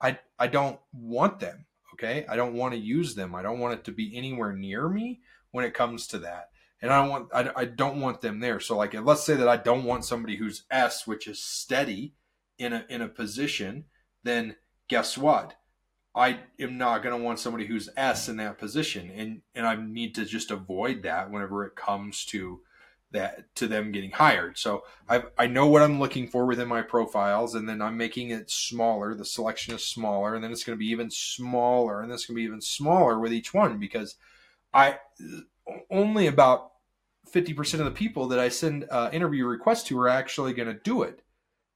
I 0.00 0.18
I 0.38 0.48
don't 0.48 0.78
want 0.92 1.40
them, 1.40 1.66
okay? 1.94 2.26
I 2.28 2.36
don't 2.36 2.54
want 2.54 2.74
to 2.74 2.80
use 2.80 3.14
them. 3.14 3.34
I 3.34 3.42
don't 3.42 3.58
want 3.58 3.74
it 3.74 3.84
to 3.84 3.92
be 3.92 4.16
anywhere 4.16 4.52
near 4.52 4.88
me 4.88 5.20
when 5.50 5.64
it 5.64 5.74
comes 5.74 6.06
to 6.08 6.18
that. 6.18 6.50
And 6.82 6.92
I 6.92 7.06
want 7.06 7.28
I, 7.32 7.50
I 7.54 7.64
don't 7.64 8.00
want 8.00 8.20
them 8.20 8.40
there. 8.40 8.60
So 8.60 8.76
like 8.76 8.92
let's 8.92 9.22
say 9.22 9.34
that 9.34 9.48
I 9.48 9.56
don't 9.56 9.84
want 9.84 10.04
somebody 10.04 10.36
who's 10.36 10.64
S, 10.70 11.06
which 11.06 11.28
is 11.28 11.42
steady 11.42 12.14
in 12.58 12.72
a 12.72 12.84
in 12.88 13.00
a 13.00 13.08
position, 13.08 13.84
then 14.24 14.56
guess 14.88 15.16
what? 15.16 15.54
I 16.14 16.40
am 16.60 16.76
not 16.76 17.02
going 17.02 17.16
to 17.16 17.24
want 17.24 17.38
somebody 17.38 17.66
who's 17.66 17.88
S 17.96 18.28
in 18.28 18.36
that 18.36 18.58
position, 18.58 19.10
and 19.10 19.42
and 19.54 19.66
I 19.66 19.76
need 19.76 20.14
to 20.16 20.24
just 20.24 20.50
avoid 20.50 21.04
that 21.04 21.30
whenever 21.30 21.64
it 21.64 21.76
comes 21.76 22.24
to 22.26 22.60
that 23.12 23.54
to 23.54 23.66
them 23.66 23.92
getting 23.92 24.10
hired. 24.10 24.58
So 24.58 24.82
I 25.08 25.22
I 25.38 25.46
know 25.46 25.68
what 25.68 25.82
I'm 25.82 26.00
looking 26.00 26.26
for 26.26 26.44
within 26.46 26.68
my 26.68 26.82
profiles, 26.82 27.54
and 27.54 27.68
then 27.68 27.80
I'm 27.80 27.96
making 27.96 28.30
it 28.30 28.50
smaller. 28.50 29.14
The 29.14 29.24
selection 29.24 29.74
is 29.74 29.86
smaller, 29.86 30.34
and 30.34 30.42
then 30.42 30.50
it's 30.50 30.64
going 30.64 30.76
to 30.76 30.80
be 30.80 30.90
even 30.90 31.10
smaller, 31.10 32.00
and 32.00 32.10
then 32.10 32.14
it's 32.14 32.26
going 32.26 32.34
to 32.34 32.40
be 32.40 32.46
even 32.46 32.60
smaller 32.60 33.18
with 33.18 33.32
each 33.32 33.54
one 33.54 33.78
because 33.78 34.16
I 34.74 34.98
only 35.90 36.26
about 36.26 36.71
fifty 37.26 37.54
percent 37.54 37.80
of 37.80 37.86
the 37.86 37.98
people 37.98 38.28
that 38.28 38.38
I 38.38 38.48
send 38.48 38.86
uh, 38.90 39.10
interview 39.12 39.46
requests 39.46 39.84
to 39.84 39.98
are 40.00 40.08
actually 40.08 40.52
going 40.52 40.68
to 40.68 40.80
do 40.82 41.02
it. 41.02 41.22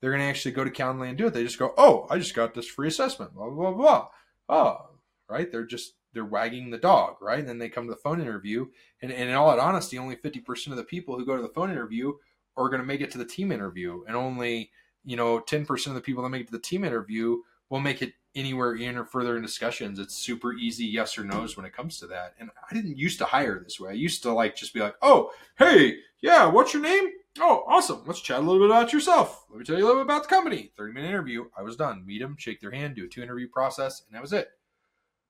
They're 0.01 0.11
going 0.11 0.23
to 0.23 0.29
actually 0.29 0.53
go 0.53 0.65
to 0.65 0.71
Calendly 0.71 1.09
and 1.09 1.17
do 1.17 1.27
it. 1.27 1.35
They 1.35 1.45
just 1.45 1.59
go, 1.59 1.75
"Oh, 1.77 2.07
I 2.11 2.19
just 2.19 2.35
got 2.35 2.55
this 2.55 2.69
free 2.69 2.89
assessment." 2.89 3.35
Blah 3.35 3.51
blah 3.51 3.73
blah. 3.73 3.73
blah 3.73 4.09
oh, 4.49 4.91
right? 5.29 5.51
They're 5.51 5.67
just 5.67 5.95
they're 6.13 6.25
wagging 6.25 6.71
the 6.71 6.79
dog, 6.79 7.17
right? 7.21 7.39
And 7.39 7.49
then 7.49 7.59
they 7.59 7.69
come 7.69 7.87
to 7.87 7.93
the 7.93 8.01
phone 8.01 8.21
interview, 8.21 8.67
and, 9.03 9.13
and 9.13 9.29
in 9.29 9.35
all 9.35 9.49
honesty, 9.59 9.99
only 9.99 10.17
fifty 10.17 10.41
percent 10.41 10.73
of 10.73 10.79
the 10.79 10.85
people 10.85 11.19
who 11.19 11.27
go 11.27 11.37
to 11.37 11.43
the 11.43 11.49
phone 11.49 11.71
interview 11.71 12.13
are 12.57 12.69
going 12.69 12.81
to 12.81 12.87
make 12.87 13.01
it 13.01 13.11
to 13.13 13.19
the 13.19 13.25
team 13.25 13.53
interview, 13.53 14.03
and 14.07 14.17
only 14.17 14.71
you 15.05 15.17
know 15.17 15.41
ten 15.41 15.67
percent 15.67 15.97
of 15.97 16.03
the 16.03 16.07
people 16.07 16.23
that 16.23 16.31
make 16.31 16.43
it 16.43 16.47
to 16.47 16.53
the 16.53 16.59
team 16.59 16.85
interview 16.85 17.39
will 17.69 17.81
make 17.81 18.03
it 18.03 18.13
anywhere 18.37 18.75
in 18.75 18.97
or 18.97 19.05
further 19.05 19.37
in 19.37 19.43
discussions. 19.43 19.99
It's 19.99 20.15
super 20.15 20.53
easy 20.53 20.85
yes 20.85 21.19
or 21.19 21.25
no's 21.25 21.57
when 21.57 21.67
it 21.67 21.73
comes 21.73 21.99
to 21.99 22.07
that. 22.09 22.35
And 22.39 22.51
I 22.71 22.75
didn't 22.75 22.99
used 22.99 23.19
to 23.19 23.25
hire 23.25 23.59
this 23.59 23.81
way. 23.81 23.91
I 23.91 23.95
used 23.95 24.23
to 24.23 24.33
like 24.33 24.55
just 24.55 24.75
be 24.75 24.81
like, 24.81 24.95
oh, 25.03 25.31
hey, 25.59 25.97
yeah, 26.21 26.47
what's 26.47 26.73
your 26.73 26.83
name? 26.83 27.09
Oh, 27.39 27.65
awesome. 27.67 28.03
Let's 28.07 28.21
chat 28.21 28.39
a 28.39 28.43
little 28.43 28.61
bit 28.61 28.71
about 28.71 28.93
yourself. 28.93 29.45
Let 29.51 29.59
me 29.59 29.65
tell 29.65 29.77
you 29.77 29.85
a 29.85 29.87
little 29.87 30.03
bit 30.03 30.11
about 30.11 30.23
the 30.25 30.29
company. 30.29 30.73
30 30.77 30.93
minute 30.93 31.09
interview. 31.09 31.47
I 31.57 31.63
was 31.63 31.77
done. 31.77 32.05
Meet 32.07 32.21
them, 32.21 32.37
shake 32.39 32.61
their 32.61 32.71
hand, 32.71 32.95
do 32.95 33.05
a 33.05 33.09
two 33.09 33.23
interview 33.23 33.49
process, 33.49 34.03
and 34.07 34.15
that 34.15 34.23
was 34.23 34.33
it. 34.33 34.49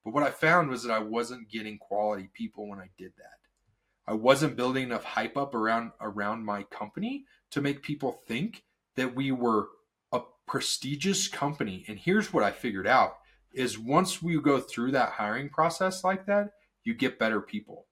But 0.05 0.15
what 0.15 0.23
I 0.23 0.31
found 0.31 0.69
was 0.69 0.83
that 0.83 0.93
I 0.93 1.01
wasn't 1.01 1.51
getting 1.51 1.79
quality 1.79 2.31
people 2.33 2.69
when 2.69 2.79
I 2.79 2.91
did 2.97 3.13
that. 3.19 3.39
I 4.07 4.15
wasn't 4.15 4.57
building 4.57 4.85
enough 4.85 5.03
hype 5.03 5.37
up 5.37 5.55
around 5.55 5.91
around 6.01 6.45
my 6.45 6.63
company 6.65 7.25
to 7.51 7.61
make 7.61 7.83
people 7.83 8.13
think 8.13 8.63
that 8.95 9.17
we 9.17 9.33
were 9.33 9.69
prestigious 10.47 11.29
company. 11.29 11.85
And 11.89 11.99
here's 11.99 12.33
what 12.33 12.45
I 12.45 12.53
figured 12.53 12.87
out 12.87 13.19
is 13.53 13.79
once 13.79 14.23
we 14.23 14.41
go 14.41 14.61
through 14.61 14.93
that 14.93 15.13
hiring 15.13 15.49
process 15.49 16.05
like 16.05 16.27
that, 16.27 16.53
you 16.85 16.95
get 16.95 17.19
better 17.19 17.41
people 17.41 17.87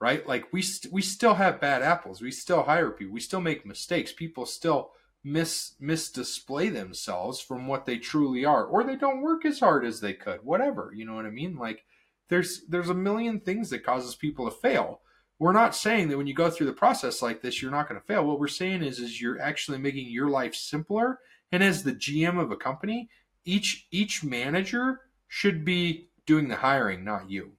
right? 0.00 0.26
Like 0.26 0.52
we 0.52 0.62
st- 0.62 0.92
we 0.92 1.02
still 1.02 1.34
have 1.34 1.60
bad 1.60 1.82
apples. 1.82 2.20
We 2.20 2.30
still 2.30 2.62
hire 2.62 2.90
people. 2.90 3.14
We 3.14 3.20
still 3.20 3.40
make 3.40 3.66
mistakes. 3.66 4.12
People 4.12 4.46
still 4.46 4.92
mis 5.22 5.74
misdisplay 5.80 6.72
themselves 6.72 7.40
from 7.40 7.66
what 7.66 7.84
they 7.84 7.98
truly 7.98 8.44
are, 8.44 8.64
or 8.64 8.82
they 8.82 8.96
don't 8.96 9.22
work 9.22 9.44
as 9.44 9.60
hard 9.60 9.84
as 9.84 10.00
they 10.00 10.14
could. 10.14 10.40
Whatever, 10.42 10.92
you 10.94 11.04
know 11.04 11.14
what 11.14 11.26
I 11.26 11.30
mean? 11.30 11.56
Like 11.56 11.84
there's 12.28 12.62
there's 12.68 12.88
a 12.88 12.94
million 12.94 13.40
things 13.40 13.70
that 13.70 13.84
causes 13.84 14.14
people 14.14 14.46
to 14.46 14.56
fail. 14.56 15.02
We're 15.38 15.52
not 15.52 15.74
saying 15.74 16.08
that 16.08 16.18
when 16.18 16.26
you 16.26 16.34
go 16.34 16.50
through 16.50 16.66
the 16.66 16.72
process 16.72 17.22
like 17.22 17.40
this, 17.40 17.62
you're 17.62 17.70
not 17.70 17.88
going 17.88 17.98
to 17.98 18.06
fail. 18.06 18.26
What 18.26 18.38
we're 18.38 18.46
saying 18.48 18.82
is, 18.82 18.98
is 18.98 19.22
you're 19.22 19.40
actually 19.40 19.78
making 19.78 20.10
your 20.10 20.28
life 20.28 20.54
simpler. 20.54 21.18
And 21.52 21.62
as 21.62 21.82
the 21.82 21.92
GM 21.92 22.40
of 22.40 22.50
a 22.50 22.56
company, 22.56 23.08
each 23.44 23.86
each 23.90 24.22
manager 24.22 25.00
should 25.28 25.64
be 25.64 26.08
doing 26.26 26.48
the 26.48 26.56
hiring, 26.56 27.04
not 27.04 27.30
you. 27.30 27.52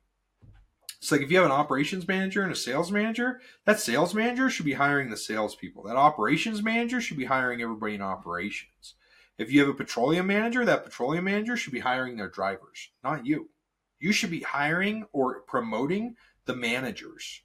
It's 1.02 1.12
like 1.12 1.22
if 1.22 1.32
you 1.32 1.38
have 1.38 1.48
an 1.48 1.52
operations 1.52 2.08
manager 2.08 2.44
and 2.44 2.52
a 2.52 2.56
sales 2.56 2.92
manager, 2.92 3.42
that 3.66 3.80
sales 3.80 4.14
manager 4.14 4.52
should 4.52 4.68
be 4.68 4.74
hiring 4.74 5.10
the 5.10 5.18
salespeople. 5.18 5.84
That 5.84 5.96
operations 5.96 6.62
manager 6.62 7.02
should 7.02 7.18
be 7.18 7.26
hiring 7.26 7.62
everybody 7.62 7.96
in 7.96 8.02
operations. 8.02 8.94
If 9.40 9.52
you 9.52 9.62
have 9.62 9.70
a 9.70 9.74
petroleum 9.74 10.28
manager, 10.28 10.64
that 10.64 10.84
petroleum 10.84 11.24
manager 11.24 11.58
should 11.58 11.74
be 11.74 11.80
hiring 11.80 12.18
their 12.18 12.30
drivers, 12.30 12.92
not 13.04 13.26
you. 13.26 13.50
You 14.00 14.12
should 14.12 14.30
be 14.30 14.42
hiring 14.42 15.06
or 15.12 15.42
promoting 15.42 16.16
the 16.46 16.56
managers. 16.56 17.42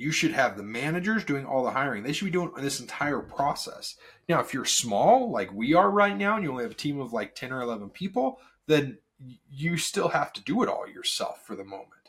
You 0.00 0.12
should 0.12 0.32
have 0.32 0.56
the 0.56 0.62
managers 0.62 1.26
doing 1.26 1.44
all 1.44 1.62
the 1.62 1.72
hiring. 1.72 2.02
They 2.02 2.14
should 2.14 2.24
be 2.24 2.30
doing 2.30 2.50
this 2.56 2.80
entire 2.80 3.20
process. 3.20 3.96
Now, 4.30 4.40
if 4.40 4.54
you're 4.54 4.64
small, 4.64 5.30
like 5.30 5.52
we 5.52 5.74
are 5.74 5.90
right 5.90 6.16
now, 6.16 6.36
and 6.36 6.42
you 6.42 6.50
only 6.50 6.64
have 6.64 6.72
a 6.72 6.74
team 6.74 6.98
of 6.98 7.12
like 7.12 7.34
10 7.34 7.52
or 7.52 7.60
11 7.60 7.90
people, 7.90 8.40
then 8.66 8.96
you 9.50 9.76
still 9.76 10.08
have 10.08 10.32
to 10.32 10.42
do 10.42 10.62
it 10.62 10.70
all 10.70 10.88
yourself 10.88 11.44
for 11.44 11.54
the 11.54 11.64
moment. 11.64 12.08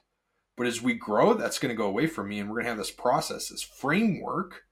But 0.56 0.68
as 0.68 0.82
we 0.82 0.94
grow, 0.94 1.34
that's 1.34 1.60
going 1.60 1.68
to 1.68 1.78
go 1.78 1.86
away 1.86 2.08
from 2.08 2.30
me, 2.30 2.40
and 2.40 2.50
we're 2.50 2.56
going 2.56 2.64
to 2.64 2.70
have 2.70 2.78
this 2.78 2.92
process, 2.92 3.50
this 3.50 3.62
framework, 3.62 4.64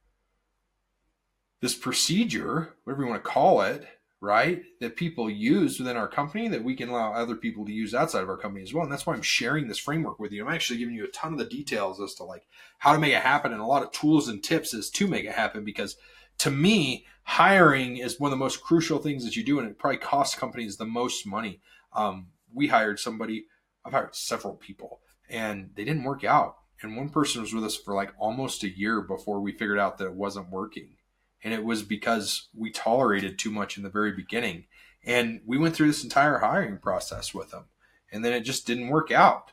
this 1.59 1.75
procedure, 1.75 2.75
whatever 2.85 3.03
you 3.03 3.09
want 3.09 3.21
to 3.21 3.29
call 3.29 3.59
it, 3.63 3.85
right? 4.21 4.63
That 4.81 4.95
people 4.95 5.29
use 5.29 5.79
within 5.79 5.97
our 5.97 6.07
company 6.07 6.47
that 6.49 6.63
we 6.63 6.75
can 6.75 6.89
allow 6.89 7.13
other 7.13 7.35
people 7.35 7.65
to 7.65 7.71
use 7.71 7.93
outside 7.93 8.23
of 8.23 8.29
our 8.29 8.37
company 8.37 8.63
as 8.63 8.73
well. 8.73 8.83
And 8.83 8.91
that's 8.91 9.05
why 9.05 9.13
I'm 9.13 9.21
sharing 9.21 9.67
this 9.67 9.77
framework 9.77 10.19
with 10.19 10.31
you. 10.31 10.45
I'm 10.45 10.53
actually 10.53 10.79
giving 10.79 10.95
you 10.95 11.05
a 11.05 11.09
ton 11.09 11.33
of 11.33 11.39
the 11.39 11.45
details 11.45 12.01
as 12.01 12.13
to 12.15 12.23
like 12.23 12.45
how 12.79 12.93
to 12.93 12.99
make 12.99 13.13
it 13.13 13.21
happen 13.21 13.53
and 13.53 13.61
a 13.61 13.65
lot 13.65 13.83
of 13.83 13.91
tools 13.91 14.27
and 14.27 14.43
tips 14.43 14.73
as 14.73 14.89
to 14.91 15.07
make 15.07 15.25
it 15.25 15.33
happen 15.33 15.63
because 15.63 15.95
to 16.39 16.51
me, 16.51 17.05
hiring 17.23 17.97
is 17.97 18.19
one 18.19 18.29
of 18.29 18.31
the 18.31 18.43
most 18.43 18.63
crucial 18.63 18.97
things 18.97 19.23
that 19.23 19.35
you 19.35 19.43
do, 19.43 19.59
and 19.59 19.69
it 19.69 19.77
probably 19.77 19.97
costs 19.97 20.35
companies 20.35 20.77
the 20.77 20.85
most 20.85 21.27
money. 21.27 21.61
Um, 21.93 22.27
we 22.53 22.67
hired 22.67 22.99
somebody, 22.99 23.45
I've 23.85 23.91
hired 23.91 24.15
several 24.15 24.55
people, 24.55 25.01
and 25.29 25.69
they 25.75 25.83
didn't 25.83 26.05
work 26.05 26.23
out. 26.23 26.55
And 26.81 26.95
one 26.95 27.09
person 27.09 27.41
was 27.41 27.53
with 27.53 27.65
us 27.65 27.75
for 27.75 27.93
like 27.93 28.13
almost 28.17 28.63
a 28.63 28.69
year 28.69 29.01
before 29.01 29.41
we 29.41 29.51
figured 29.51 29.79
out 29.79 29.97
that 29.97 30.05
it 30.05 30.13
wasn't 30.13 30.49
working. 30.49 30.95
And 31.43 31.53
it 31.53 31.63
was 31.63 31.83
because 31.83 32.49
we 32.53 32.71
tolerated 32.71 33.39
too 33.39 33.51
much 33.51 33.77
in 33.77 33.83
the 33.83 33.89
very 33.89 34.11
beginning. 34.11 34.65
And 35.03 35.41
we 35.45 35.57
went 35.57 35.75
through 35.75 35.87
this 35.87 36.03
entire 36.03 36.39
hiring 36.39 36.77
process 36.77 37.33
with 37.33 37.51
them. 37.51 37.65
And 38.11 38.25
then 38.25 38.33
it 38.33 38.41
just 38.41 38.67
didn't 38.67 38.89
work 38.89 39.11
out. 39.11 39.51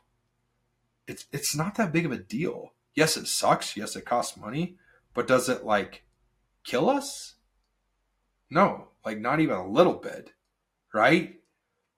It's 1.07 1.27
it's 1.33 1.55
not 1.55 1.77
that 1.77 1.93
big 1.93 2.05
of 2.05 2.13
a 2.13 2.19
deal. 2.19 2.73
Yes, 2.95 3.17
it 3.17 3.29
sucks. 3.29 3.77
Yes, 3.77 3.95
it 3.95 4.05
costs 4.05 4.37
money. 4.37 4.77
But 5.15 5.29
does 5.29 5.49
it 5.49 5.65
like 5.65 6.05
kill 6.65 6.91
us? 6.91 7.35
No, 8.51 8.89
like 9.05 9.19
not 9.19 9.41
even 9.41 9.57
a 9.57 9.69
little 9.69 9.95
bit. 9.95 10.33
Right? 10.93 11.37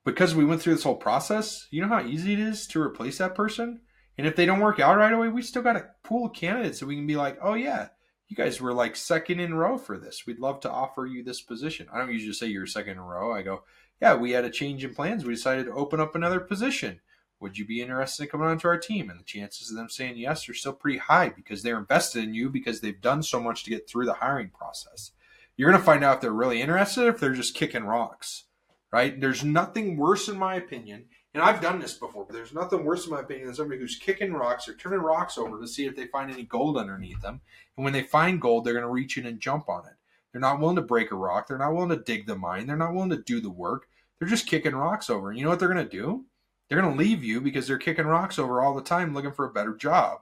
because 0.09 0.35
we 0.35 0.45
went 0.45 0.63
through 0.63 0.75
this 0.75 0.85
whole 0.85 0.97
process, 0.97 1.67
you 1.71 1.83
know 1.83 1.89
how 1.89 2.05
easy 2.05 2.33
it 2.33 2.39
is 2.39 2.67
to 2.69 2.81
replace 2.81 3.19
that 3.19 3.35
person? 3.35 3.81
And 4.17 4.27
if 4.27 4.37
they 4.37 4.47
don't 4.47 4.61
work 4.61 4.81
out 4.81 4.97
right 4.97 5.13
away, 5.13 5.29
we 5.29 5.43
still 5.43 5.63
got 5.63 5.77
a 5.77 5.91
pool 6.03 6.27
of 6.27 6.33
candidates 6.33 6.81
so 6.81 6.87
we 6.87 6.97
can 6.97 7.07
be 7.07 7.17
like, 7.17 7.39
oh, 7.43 7.55
yeah, 7.55 7.89
you 8.29 8.37
guys 8.37 8.61
were 8.61 8.73
like 8.73 8.97
second 8.97 9.41
in 9.41 9.55
row 9.55 9.79
for 9.79 9.99
this. 9.99 10.27
We'd 10.27 10.39
love 10.39 10.61
to 10.61 10.71
offer 10.71 11.07
you 11.07 11.23
this 11.23 11.41
position. 11.41 11.89
I 11.93 11.99
don't 11.99 12.13
usually 12.13 12.35
say 12.35 12.47
you're 12.47 12.67
second 12.67 12.93
in 12.93 13.01
row. 13.01 13.33
I 13.33 13.43
go, 13.43 13.65
yeah, 14.01 14.15
we 14.15 14.33
had 14.33 14.45
a 14.45 14.51
change 14.51 14.85
in 14.85 14.95
plans. 14.95 15.25
We 15.25 15.35
decided 15.35 15.67
to 15.67 15.73
open 15.73 16.01
up 16.01 16.15
another 16.15 16.41
position. 16.41 17.01
Would 17.41 17.57
you 17.57 17.67
be 17.67 17.81
interested 17.81 18.25
in 18.25 18.29
coming 18.29 18.49
onto 18.49 18.69
our 18.69 18.79
team? 18.79 19.11
And 19.11 19.19
the 19.19 19.25
chances 19.25 19.71
of 19.71 19.77
them 19.77 19.89
saying 19.89 20.17
yes 20.17 20.49
are 20.49 20.55
still 20.55 20.73
pretty 20.73 20.99
high 20.99 21.31
because 21.31 21.63
they're 21.63 21.79
invested 21.79 22.25
in 22.25 22.35
you 22.35 22.51
because 22.51 22.81
they've 22.81 23.01
done 23.01 23.23
so 23.23 23.41
much 23.41 23.65
to 23.65 23.71
get 23.71 23.89
through 23.89 24.07
the 24.07 24.15
hiring 24.15 24.51
process. 24.51 25.13
You're 25.57 25.71
going 25.71 25.81
to 25.81 25.87
find 25.87 26.05
out 26.05 26.17
if 26.17 26.21
they're 26.21 26.31
really 26.33 26.61
interested 26.61 27.07
if 27.07 27.21
they're 27.21 27.33
just 27.33 27.55
kicking 27.55 27.85
rocks 27.85 28.45
right? 28.91 29.21
There's 29.21 29.45
nothing 29.45 29.97
worse, 29.97 30.29
in 30.29 30.39
my 30.39 30.55
opinion, 30.55 31.07
and 31.35 31.43
I've 31.43 31.61
done 31.61 31.79
this 31.79 31.95
before, 31.95 32.25
but 32.25 32.35
there's 32.35 32.55
nothing 32.55 32.85
worse, 32.85 33.05
in 33.05 33.13
my 33.13 33.21
opinion, 33.21 33.47
than 33.47 33.55
somebody 33.55 33.81
who's 33.81 33.97
kicking 33.97 34.33
rocks 34.33 34.67
or 34.69 34.75
turning 34.75 35.01
rocks 35.01 35.37
over 35.37 35.61
to 35.61 35.69
see 35.69 35.87
if 35.87 35.95
they 35.95 36.07
find 36.07 36.31
any 36.31 36.45
gold 36.45 36.79
underneath 36.79 37.21
them. 37.21 37.41
And 37.77 37.85
when 37.85 37.93
they 37.93 38.03
find 38.03 38.41
gold, 38.41 38.65
they're 38.65 38.73
going 38.73 38.85
to 38.85 38.91
reach 38.91 39.19
in 39.19 39.27
and 39.27 39.41
jump 39.41 39.69
on 39.69 39.87
it. 39.87 39.95
They're 40.33 40.41
not 40.41 40.61
willing 40.61 40.77
to 40.77 40.83
break 40.83 41.11
a 41.11 41.17
rock. 41.17 41.47
They're 41.47 41.59
not 41.59 41.75
willing 41.75 41.91
to 41.91 41.97
dig 41.97 42.27
the 42.27 42.37
mine. 42.37 42.67
They're 42.67 42.77
not 42.77 42.95
willing 42.95 43.11
to 43.11 43.23
do 43.23 43.41
the 43.41 43.51
work. 43.51 43.89
They're 44.19 44.29
just 44.29 44.47
kicking 44.47 44.75
rocks 44.75 45.11
over. 45.11 45.31
And 45.31 45.39
you 45.39 45.45
know 45.45 45.51
what 45.51 45.59
they're 45.59 45.73
going 45.73 45.85
to 45.85 45.91
do? 45.91 46.25
They're 46.69 46.81
going 46.81 46.93
to 46.93 46.99
leave 46.99 47.25
you 47.25 47.41
because 47.41 47.67
they're 47.67 47.79
kicking 47.79 48.07
rocks 48.07 48.39
over 48.39 48.61
all 48.61 48.75
the 48.75 48.83
time 48.83 49.15
looking 49.15 49.33
for 49.33 49.47
a 49.47 49.53
better 49.53 49.75
job. 49.75 50.21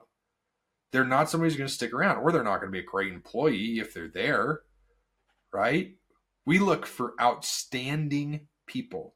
They're 0.91 1.03
not 1.03 1.29
somebody 1.29 1.49
who's 1.49 1.57
going 1.57 1.67
to 1.67 1.73
stick 1.73 1.93
around, 1.93 2.19
or 2.19 2.31
they're 2.31 2.43
not 2.43 2.61
going 2.61 2.71
to 2.71 2.77
be 2.77 2.79
a 2.79 2.83
great 2.83 3.11
employee 3.11 3.79
if 3.79 3.93
they're 3.93 4.07
there, 4.07 4.61
right? 5.51 5.95
We 6.45 6.59
look 6.59 6.85
for 6.85 7.13
outstanding 7.19 8.47
people. 8.65 9.13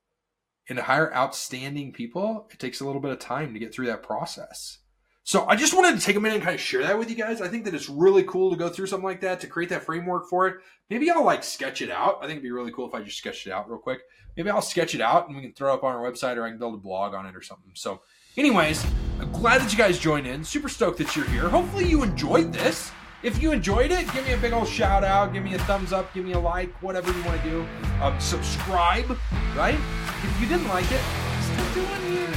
And 0.69 0.77
to 0.77 0.83
hire 0.83 1.13
outstanding 1.13 1.91
people, 1.91 2.47
it 2.51 2.59
takes 2.59 2.81
a 2.81 2.85
little 2.85 3.01
bit 3.01 3.11
of 3.11 3.19
time 3.19 3.53
to 3.53 3.59
get 3.59 3.73
through 3.73 3.87
that 3.87 4.03
process. 4.03 4.79
So 5.23 5.45
I 5.47 5.55
just 5.55 5.75
wanted 5.75 5.99
to 5.99 6.05
take 6.05 6.15
a 6.15 6.19
minute 6.19 6.35
and 6.35 6.43
kind 6.43 6.55
of 6.55 6.61
share 6.61 6.81
that 6.83 6.97
with 6.97 7.09
you 7.09 7.15
guys. 7.15 7.41
I 7.41 7.47
think 7.47 7.65
that 7.65 7.75
it's 7.75 7.89
really 7.89 8.23
cool 8.23 8.49
to 8.51 8.57
go 8.57 8.69
through 8.69 8.87
something 8.87 9.05
like 9.05 9.21
that 9.21 9.39
to 9.41 9.47
create 9.47 9.69
that 9.69 9.83
framework 9.83 10.29
for 10.29 10.47
it. 10.47 10.55
Maybe 10.89 11.09
I'll 11.11 11.23
like 11.23 11.43
sketch 11.43 11.81
it 11.81 11.91
out. 11.91 12.17
I 12.17 12.21
think 12.21 12.31
it'd 12.33 12.43
be 12.43 12.51
really 12.51 12.71
cool 12.71 12.87
if 12.87 12.95
I 12.95 13.01
just 13.01 13.17
sketched 13.17 13.45
it 13.47 13.51
out 13.51 13.69
real 13.69 13.79
quick. 13.79 13.99
Maybe 14.35 14.49
I'll 14.49 14.61
sketch 14.61 14.95
it 14.95 15.01
out 15.01 15.27
and 15.27 15.35
we 15.35 15.43
can 15.43 15.53
throw 15.53 15.71
it 15.71 15.75
up 15.75 15.83
on 15.83 15.95
our 15.95 16.01
website 16.01 16.37
or 16.37 16.45
I 16.45 16.49
can 16.49 16.57
build 16.57 16.73
a 16.73 16.77
blog 16.77 17.13
on 17.13 17.25
it 17.25 17.35
or 17.35 17.41
something. 17.41 17.71
So 17.75 18.01
Anyways, 18.37 18.85
I'm 19.19 19.29
glad 19.33 19.59
that 19.59 19.73
you 19.73 19.77
guys 19.77 19.99
joined 19.99 20.25
in. 20.25 20.43
Super 20.43 20.69
stoked 20.69 20.97
that 20.99 21.15
you're 21.17 21.25
here. 21.25 21.49
Hopefully 21.49 21.85
you 21.85 22.01
enjoyed 22.01 22.53
this. 22.53 22.91
If 23.23 23.41
you 23.41 23.51
enjoyed 23.51 23.91
it, 23.91 24.11
give 24.13 24.25
me 24.25 24.33
a 24.33 24.37
big 24.37 24.53
old 24.53 24.69
shout 24.69 25.03
out, 25.03 25.33
give 25.33 25.43
me 25.43 25.53
a 25.53 25.59
thumbs 25.59 25.91
up, 25.91 26.11
give 26.13 26.23
me 26.23 26.31
a 26.31 26.39
like, 26.39 26.71
whatever 26.81 27.11
you 27.11 27.21
want 27.23 27.43
to 27.43 27.49
do. 27.49 27.67
Um, 28.01 28.17
subscribe, 28.19 29.17
right? 29.55 29.75
If 29.75 30.41
you 30.41 30.47
didn't 30.47 30.67
like 30.67 30.89
it, 30.91 31.01
stop 31.41 31.73
doing 31.73 31.87
it. 31.89 32.35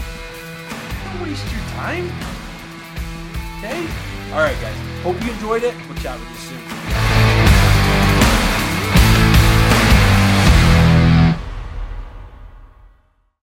Don't 1.05 1.23
waste 1.23 1.51
your 1.53 1.63
time. 1.77 2.07
Okay? 3.59 3.87
Alright, 4.33 4.61
guys. 4.61 4.77
Hope 5.03 5.23
you 5.25 5.33
enjoyed 5.33 5.63
it. 5.65 5.75
We'll 5.89 5.99
chat 5.99 6.19
with 6.19 6.31
you 6.31 6.37
soon. 6.37 6.74